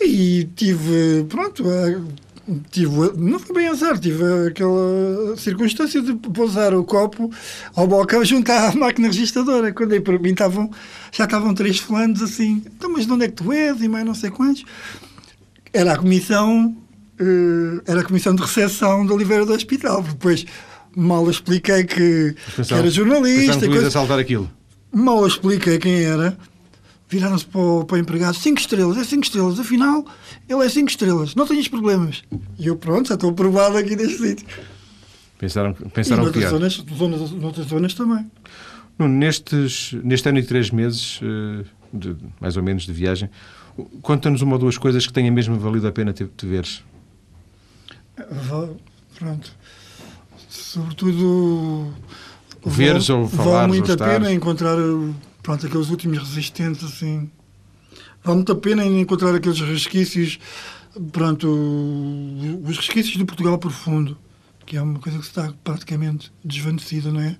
[0.01, 1.65] E tive, pronto,
[2.71, 7.31] tive, não foi bem azar, tive aquela circunstância de pousar o copo
[7.75, 9.73] ao balcão junto à máquina registradora.
[9.73, 10.71] Quando aí para mim estavam,
[11.11, 13.83] já estavam três fulanos assim, então mas de onde é que tu és?
[13.83, 14.65] E mais não sei quantos.
[15.73, 16.77] Era a comissão,
[17.19, 20.03] eh, era a comissão de recepção do Oliveira do Hospital.
[20.03, 20.45] Depois
[20.97, 23.61] mal expliquei que, que era jornalista.
[23.61, 24.51] Que coisa, saltar aquilo.
[24.93, 26.37] Mal expliquei quem era.
[27.09, 30.03] Viraram-se para, o, para o empregado, 5 estrelas, é 5 estrelas, afinal,
[30.49, 32.23] ele é 5 estrelas, não tenhas problemas.
[32.59, 34.47] E eu, pronto, já estou aprovado aqui neste sítio.
[35.37, 38.31] Pensaram, pensaram e noutras zonas, zonas, noutras zonas também.
[38.99, 43.29] nestes, neste ano e três meses, eh, de, mais ou menos, de viagem,
[44.01, 46.83] conta-nos uma ou duas coisas que tenha mesmo valido a pena te, te veres.
[49.19, 49.55] Pronto
[50.73, 51.93] sobretudo
[52.65, 54.77] veres ou falar vale muito a pena encontrar
[55.43, 57.31] pronto aqueles últimos resistentes assim.
[58.25, 60.39] Vale muito a pena encontrar aqueles resquícios
[61.11, 61.47] pronto
[62.65, 64.17] os resquícios do Portugal profundo
[64.65, 67.37] que é uma coisa que está praticamente desvanecida não é?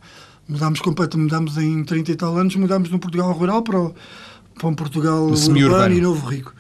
[0.47, 3.95] Mudámos completamente mudámos em 30 e tal anos mudámos no Portugal rural para, o,
[4.59, 6.55] para um Portugal urbano e novo rico.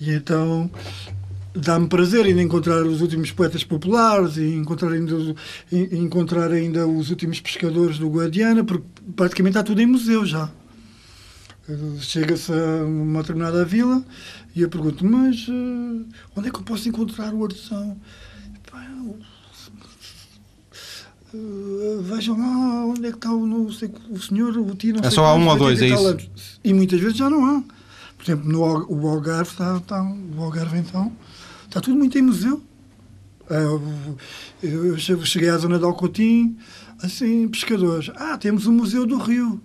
[0.00, 0.70] E então
[1.54, 5.14] dá-me prazer ainda encontrar os últimos poetas populares e encontrar ainda,
[5.70, 8.84] encontrar ainda os últimos pescadores do Guadiana, porque
[9.14, 10.50] praticamente está tudo em museu já.
[12.00, 14.04] Chega-se a uma determinada vila
[14.54, 17.96] e eu pergunto, mas uh, onde é que eu posso encontrar o artesão?
[21.32, 25.02] Uh, vejam lá onde é que está o, não sei, o senhor, o tio, não
[25.02, 26.60] É só há um ou dois, é isso?
[26.62, 27.62] E muitas vezes já não há.
[28.16, 31.12] Por exemplo, no o Algarve, está, está, o Algarve então,
[31.74, 32.62] Está tudo muito em museu.
[33.50, 33.64] É,
[34.62, 36.56] eu cheguei à zona de Alcotim,
[37.02, 38.12] assim, pescadores.
[38.14, 39.60] Ah, temos o Museu do Rio.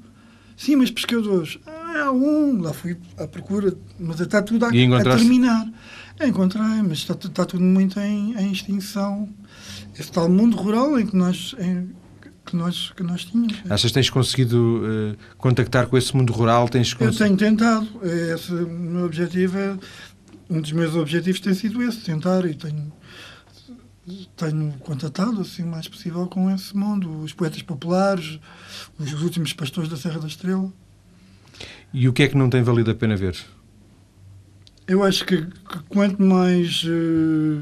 [0.57, 1.59] Sim, mas pescadores.
[1.67, 2.59] Ah, há um.
[2.61, 5.71] Lá fui à procura, mas está tudo a, a terminar.
[6.19, 9.29] Encontrei, mas está, está tudo muito em, em, extinção.
[9.95, 11.91] Esse tal mundo rural em que nós, em,
[12.43, 13.55] que nós, que nós tínhamos.
[13.69, 16.67] Achas que tens conseguido uh, contactar com esse mundo rural?
[16.67, 17.87] Tens Eu tenho tentado.
[18.33, 19.77] Esse, o meu objetivo é
[20.49, 22.91] um dos meus objetivos tem sido esse, tentar e tenho
[24.35, 28.39] tenho contatado assim o mais possível com esse mundo, os poetas populares,
[28.97, 30.71] os últimos pastores da Serra da Estrela.
[31.93, 33.37] E o que é que não tem valido a pena ver?
[34.87, 37.61] Eu acho que, que quanto mais uh,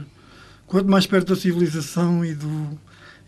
[0.65, 2.79] quanto mais perto da civilização e do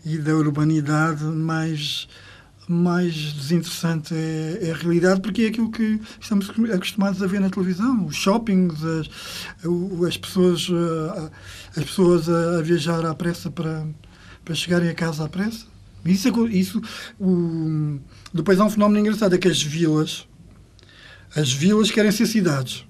[0.04, 2.08] e da urbanidade, mais
[2.70, 7.50] mais desinteressante é, é, a realidade, porque é aquilo que estamos acostumados a ver na
[7.50, 9.10] televisão, os shoppings, as,
[10.06, 11.30] as pessoas, eh,
[11.76, 13.84] as pessoas a, viajar à pressa para,
[14.44, 15.66] para chegarem a casa à pressa.
[16.04, 16.80] Isso, é isso
[17.18, 17.98] o,
[18.32, 20.28] depois há um fenómeno engraçado, é que as vilas,
[21.34, 22.86] as vilas querem ser cidades.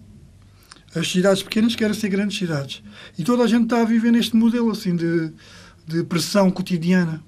[0.95, 2.83] As cidades pequenas querem ser grandes cidades.
[3.17, 5.33] E toda a gente está a viver neste modelo assim de,
[5.87, 7.25] de pressão cotidiana.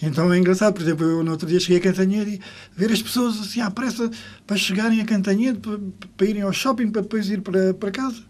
[0.00, 2.40] Então é engraçado, por exemplo, eu no outro dia cheguei a Cantanhede e
[2.76, 4.10] ver as pessoas assim à pressa
[4.46, 5.78] para chegarem a Cantanhede, para,
[6.16, 8.22] para irem ao shopping, para depois ir para, para casa.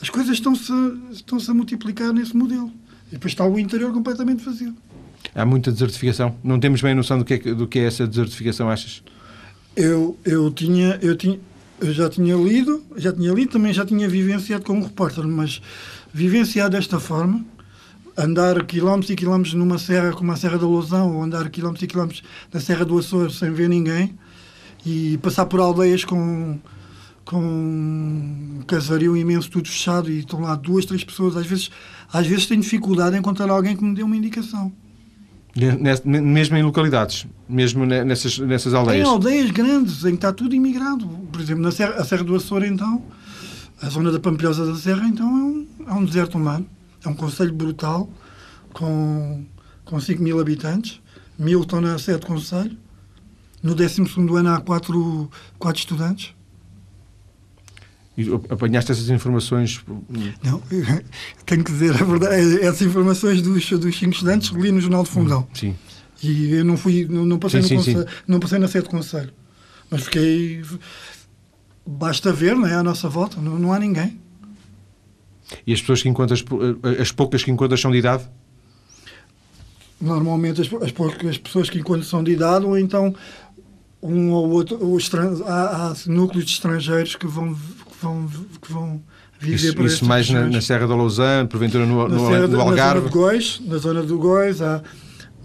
[0.00, 0.72] As coisas estão-se
[1.12, 2.72] estão -se a multiplicar nesse modelo.
[3.08, 4.74] E depois está o interior completamente vazio.
[5.34, 6.34] Há muita desertificação.
[6.42, 9.02] Não temos bem noção do que é, do que é essa desertificação, achas?
[9.76, 11.38] Eu, eu, tinha, eu, tinha,
[11.80, 15.62] eu já tinha lido, já tinha lido, também já tinha vivenciado como repórter, mas
[16.12, 17.44] vivenciado desta forma,
[18.16, 21.86] andar quilómetros e quilómetros numa serra como a Serra da Lousão ou andar quilómetros e
[21.86, 24.14] quilómetros na Serra do Açor sem ver ninguém
[24.84, 26.58] e passar por aldeias com,
[27.24, 31.36] com um casario imenso, tudo fechado, e estão lá duas, três pessoas.
[31.36, 31.70] Às vezes,
[32.12, 34.72] às vezes tenho dificuldade em encontrar alguém que me dê uma indicação.
[36.04, 39.06] Mesmo em localidades, mesmo nessas, nessas aldeias?
[39.06, 41.06] Em aldeias grandes, em que está tudo imigrado.
[41.30, 43.02] Por exemplo, na Serra, a Serra do Açor, então,
[43.80, 46.66] a zona da Pampilhosa da Serra, então, é um, é um deserto humano.
[47.04, 48.08] É um conselho brutal,
[48.72, 49.44] com,
[49.84, 51.00] com 5 mil habitantes.
[51.38, 52.76] Mil estão na sede do conselho.
[53.62, 54.02] No 12
[54.36, 56.34] ano há quatro, quatro estudantes.
[58.16, 59.82] E apanhaste essas informações?
[60.42, 60.62] Não,
[61.46, 62.60] tenho que dizer a verdade.
[62.60, 65.46] Essas informações dos, dos cinco estudantes li no Jornal de Fundão.
[65.54, 65.74] Sim.
[66.22, 68.22] E eu não fui, não, não passei, sim, no sim, conselho, sim.
[68.28, 69.32] não passei na sede do Conselho.
[69.90, 70.62] Mas fiquei.
[71.84, 72.74] Basta ver, não é?
[72.74, 74.20] À nossa volta, não, não há ninguém.
[75.66, 76.44] E as pessoas que encontras,
[77.00, 78.24] as poucas que encontras são de idade?
[80.00, 83.14] Normalmente as, as poucas pessoas que encontras são de idade ou então
[84.02, 84.78] um ou outro.
[84.80, 84.98] Ou
[85.46, 87.56] há, há núcleos de estrangeiros que vão
[88.02, 88.28] vão,
[88.60, 89.02] que vão
[89.38, 92.76] viver isso, Isso mais na, na, Serra da Lausanne, porventura no, no, Serra, no Algarve?
[92.76, 94.82] Na zona de Góis, na zona do Góis, há,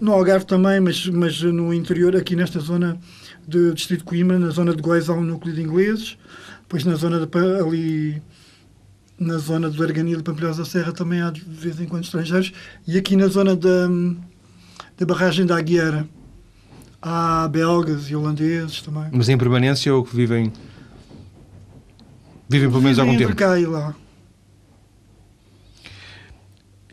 [0.00, 2.98] no Algarve também, mas, mas no interior, aqui nesta zona
[3.46, 6.18] do Distrito de Coimbra, na zona de Góis há um núcleo de ingleses,
[6.62, 8.22] depois na zona de, ali
[9.18, 12.52] na zona do Arganil e Pampilhosa Serra também há de vez em quando estrangeiros,
[12.86, 13.88] e aqui na zona da,
[14.96, 16.08] da barragem da Aguiera
[17.02, 19.08] há belgas e holandeses também.
[19.12, 20.52] Mas em permanência ou que vivem
[22.48, 23.34] Vivem pelo menos algum tempo.
[23.36, 23.94] cá e lá.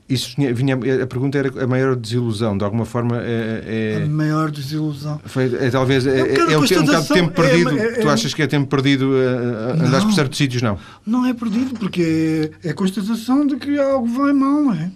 [0.08, 4.52] Isso vinha, a pergunta era a maior desilusão, de alguma forma é, é a maior
[4.52, 5.20] desilusão.
[5.26, 7.70] Foi, é, talvez é, é, é um, bocado de tempo perdido.
[7.72, 10.62] É, é, tu achas que é tempo perdido a, a andares por certos sítios?
[10.62, 10.78] Não.
[11.04, 14.92] Não é perdido, porque é, é constatação de que algo vai mal, não é?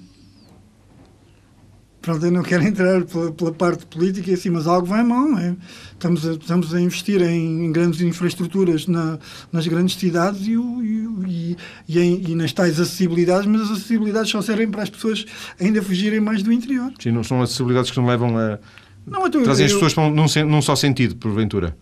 [2.02, 5.38] Pronto, eu não quero entrar pela, pela, parte política, assim, mas algo vai mal, não
[5.38, 5.56] é?
[5.92, 9.20] Estamos a, estamos a investir em, em grandes infraestruturas na,
[9.52, 14.42] nas grandes cidades e, e, e, em, e, nas tais acessibilidades, mas as acessibilidades só
[14.42, 15.26] servem para as pessoas
[15.60, 16.92] ainda fugirem mais do interior.
[17.00, 18.60] Sim, não são acessibilidades que não levam a.
[19.06, 21.76] Não, então, Trazem eu, as pessoas para num, num só sentido, porventura.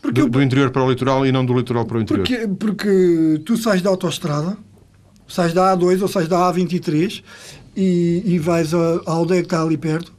[0.00, 2.26] Do, eu, do, interior para o litoral e não do litoral para o interior.
[2.26, 4.56] Porque, porque tu sais da autoestrada,
[5.26, 7.22] sais da A2 ou sais da A23
[7.76, 10.12] e, e vais à, aldeia que está ali perto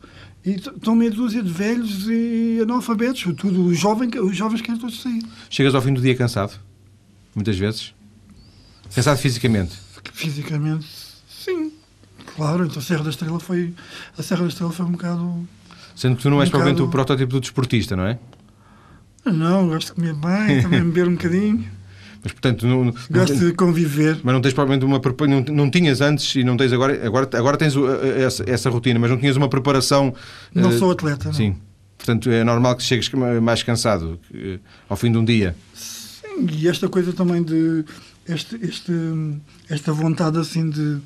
[0.46, 5.02] e estão meia dúzia de velhos e analfabetos, tudo, os jovens, os jovens querem todos
[5.02, 5.24] sair.
[5.50, 6.54] Chegas ao fim do dia cansado?
[7.34, 7.94] Muitas vezes?
[8.94, 9.76] Cansado fisicamente?
[10.14, 10.88] Fisicamente,
[11.28, 11.72] sim.
[12.36, 13.74] Claro, então a Serra da Estrela foi,
[14.18, 15.48] a Serra da Estrela foi um bocado...
[15.96, 16.90] Sendo que tu não és um provavelmente bocado...
[16.90, 18.20] o protótipo do desportista, não é?
[19.26, 21.68] Não, gosto de comer bem, também beber um bocadinho.
[22.26, 24.20] Mas, portanto, não, Gosto de conviver.
[24.24, 27.56] Mas não tens provavelmente uma não, não tinhas antes e não tens agora, agora, agora
[27.56, 27.76] tens
[28.18, 30.12] essa, essa rotina, mas não tinhas uma preparação.
[30.52, 31.26] Não uh, sou atleta.
[31.26, 31.34] Não.
[31.34, 31.56] Sim.
[31.96, 33.12] Portanto, é normal que chegues
[33.44, 34.60] mais cansado uh,
[34.90, 35.56] ao fim de um dia.
[35.76, 37.86] Sim, e esta coisa também de.
[38.28, 38.92] Este, este,
[39.70, 40.98] esta vontade assim de,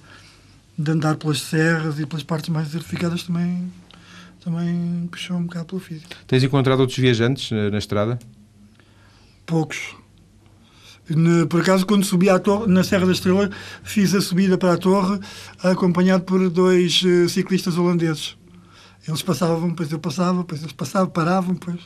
[0.78, 3.70] de andar pelas serras e pelas partes mais desertificadas também,
[4.42, 6.08] também puxou um bocado pelo físico.
[6.26, 8.18] Tens encontrado outros viajantes na, na estrada?
[9.46, 10.00] Poucos
[11.50, 13.50] por acaso, quando subi à torre, na Serra da Estrela,
[13.84, 15.20] fiz a subida para a torre
[15.64, 18.38] acompanhado por dois uh, ciclistas holandeses.
[19.08, 21.80] Eles passavam, depois eu passava, depois eles passavam, paravam, depois.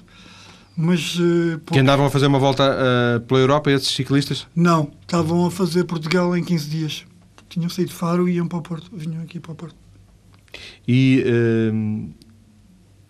[0.75, 4.47] Mas, uh, que andavam a fazer uma volta uh, pela Europa, esses ciclistas?
[4.55, 7.05] Não, estavam a fazer Portugal em 15 dias.
[7.47, 9.75] Tinham saído de Faro e iam para o Porto, vinham aqui para o Porto.
[10.87, 11.23] E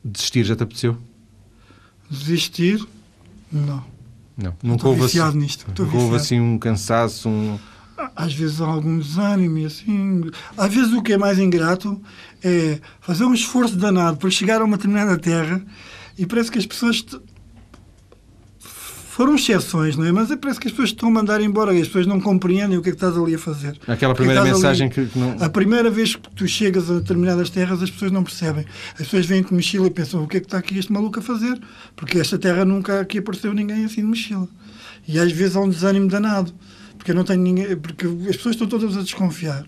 [0.03, 0.97] desistir já te apeteceu?
[2.09, 2.85] Desistir?
[3.51, 3.83] Não.
[4.37, 5.65] Não, nunca houve, assim, nisto.
[5.67, 7.59] nunca houve assim um cansaço, um...
[8.15, 10.29] Às vezes há algum desânimo assim...
[10.57, 12.01] Às vezes o que é mais ingrato
[12.43, 15.63] é fazer um esforço danado para chegar a uma determinada terra
[16.17, 17.05] e parece que as pessoas
[19.13, 20.11] foram exceções, não é?
[20.11, 22.81] Mas parece que as pessoas estão a mandar embora e as pessoas não compreendem o
[22.81, 23.77] que é que estás ali a fazer.
[23.87, 25.07] Aquela primeira que mensagem ali...
[25.07, 25.37] que não...
[25.39, 28.65] A primeira vez que tu chegas a determinadas terras, as pessoas não percebem.
[28.93, 31.19] As pessoas vêm de mochila e pensam o que é que está aqui este maluco
[31.19, 31.61] a fazer?
[31.95, 34.47] Porque esta terra nunca aqui apareceu ninguém assim de mochila.
[35.07, 36.51] E às vezes há um desânimo danado.
[36.97, 37.77] Porque não tenho ninguém...
[37.77, 39.63] Porque as pessoas estão todas a desconfiar.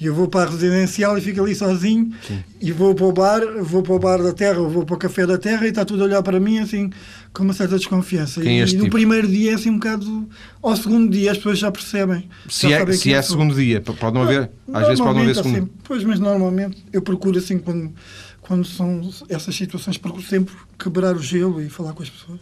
[0.00, 2.42] E eu vou para a residencial e fico ali sozinho Sim.
[2.58, 5.26] e vou para o bar, vou para o bar da terra, vou para o café
[5.26, 6.90] da terra e está tudo a olhar para mim assim
[7.34, 8.40] com uma certa desconfiança.
[8.40, 8.90] Quem é e, no tipo?
[8.90, 10.26] primeiro dia é assim um bocado.
[10.62, 12.30] Ao segundo dia as pessoas já percebem.
[12.48, 14.50] Se já é, se é segundo dia, pode não haver.
[14.72, 15.56] Às vezes pode não haver segundo.
[15.56, 17.92] Assim, pois, mas normalmente eu procuro assim quando
[18.40, 22.40] quando são essas situações, procuro sempre quebrar o gelo e falar com as pessoas.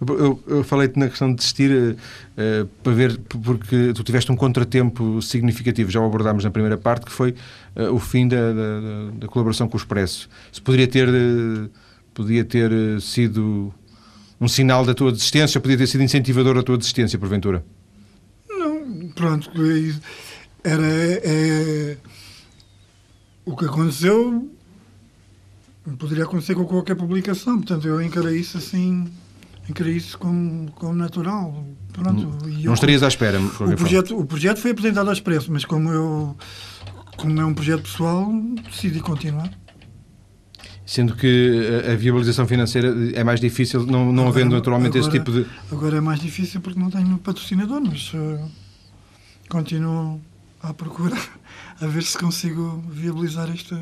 [0.00, 4.36] Eu, eu, eu falei-te na questão de desistir uh, para ver, porque tu tiveste um
[4.36, 7.34] contratempo significativo, já o abordámos na primeira parte, que foi
[7.76, 10.28] uh, o fim da, da, da, colaboração com o Expresso.
[10.52, 11.70] Se poderia ter, uh,
[12.12, 13.72] poderia ter sido
[14.40, 15.60] um sinal da tua desistência?
[15.60, 17.64] Podia ter sido incentivador da tua desistência, porventura?
[18.48, 19.50] Não, pronto.
[20.64, 20.86] Era.
[20.86, 21.96] É,
[23.44, 24.50] o que aconteceu
[25.98, 27.58] poderia acontecer com qualquer publicação.
[27.58, 29.10] Portanto, eu encarei isso assim.
[29.68, 31.64] Encarei isso como, como natural.
[31.92, 33.40] Pronto, não, não estarias à espera?
[33.40, 36.36] O projeto, o projeto foi apresentado ao expresso, mas como eu.
[37.16, 38.32] Como é um projeto pessoal,
[38.70, 39.50] decidi continuar.
[40.86, 45.18] Sendo que a, viabilização financeira é mais difícil, não, não agora, havendo naturalmente agora, esse
[45.18, 45.46] tipo de.
[45.70, 48.50] Agora é mais difícil porque não tenho patrocinador, mas uh,
[49.48, 50.20] continuo
[50.60, 51.16] à procura
[51.80, 53.80] a ver se consigo viabilizar esta,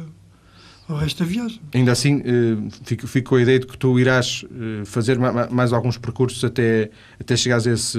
[0.89, 1.61] o resto da viagem.
[1.75, 5.49] Ainda assim, uh, fico, fico com a ideia de que tu irás uh, fazer ma
[5.51, 7.99] mais alguns percursos até, até chegares a esse,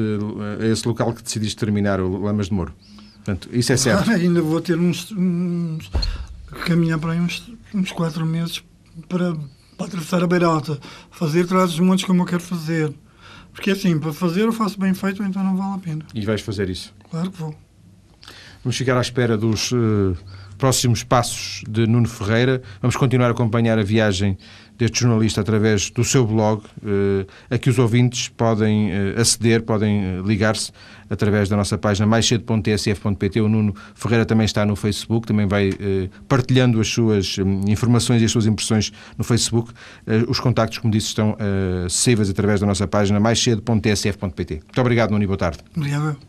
[0.60, 2.74] a esse local que decidiste terminar, o Lamas de Moro.
[3.16, 4.06] Portanto, isso é certo.
[4.06, 5.90] Claro, ainda vou ter uns, uns
[6.66, 8.64] caminhar para aí uns, uns quatro meses
[9.08, 9.36] para,
[9.78, 10.80] para atravessar a beira alta,
[11.12, 12.92] fazer trás dos montes como eu quero fazer.
[13.54, 16.06] Porque assim, para fazer eu faço bem feito, então não vale a pena.
[16.14, 16.94] E vais fazer isso?
[17.10, 17.56] Claro que vou.
[18.64, 20.18] Vamos ficar à espera dos uh,
[20.60, 22.62] próximos passos de Nuno Ferreira.
[22.82, 24.38] Vamos continuar a acompanhar a viagem
[24.78, 30.22] deste jornalista através do seu blog, uh, a que os ouvintes podem uh, aceder, podem
[30.22, 30.72] ligar-se
[31.10, 33.42] através da nossa página maiscedo.tsf.pt.
[33.42, 35.72] O Nuno Ferreira também está no Facebook, também vai
[36.28, 39.72] partilhando as suas um, informações e as suas impressões no Facebook.
[40.28, 41.36] os contactos, como disse, estão
[41.84, 44.54] acessíveis através da nossa página maiscedo.tsf.pt.
[44.54, 45.58] Muito obrigado, Nuno, e boa tarde.
[45.76, 46.20] Obrigado.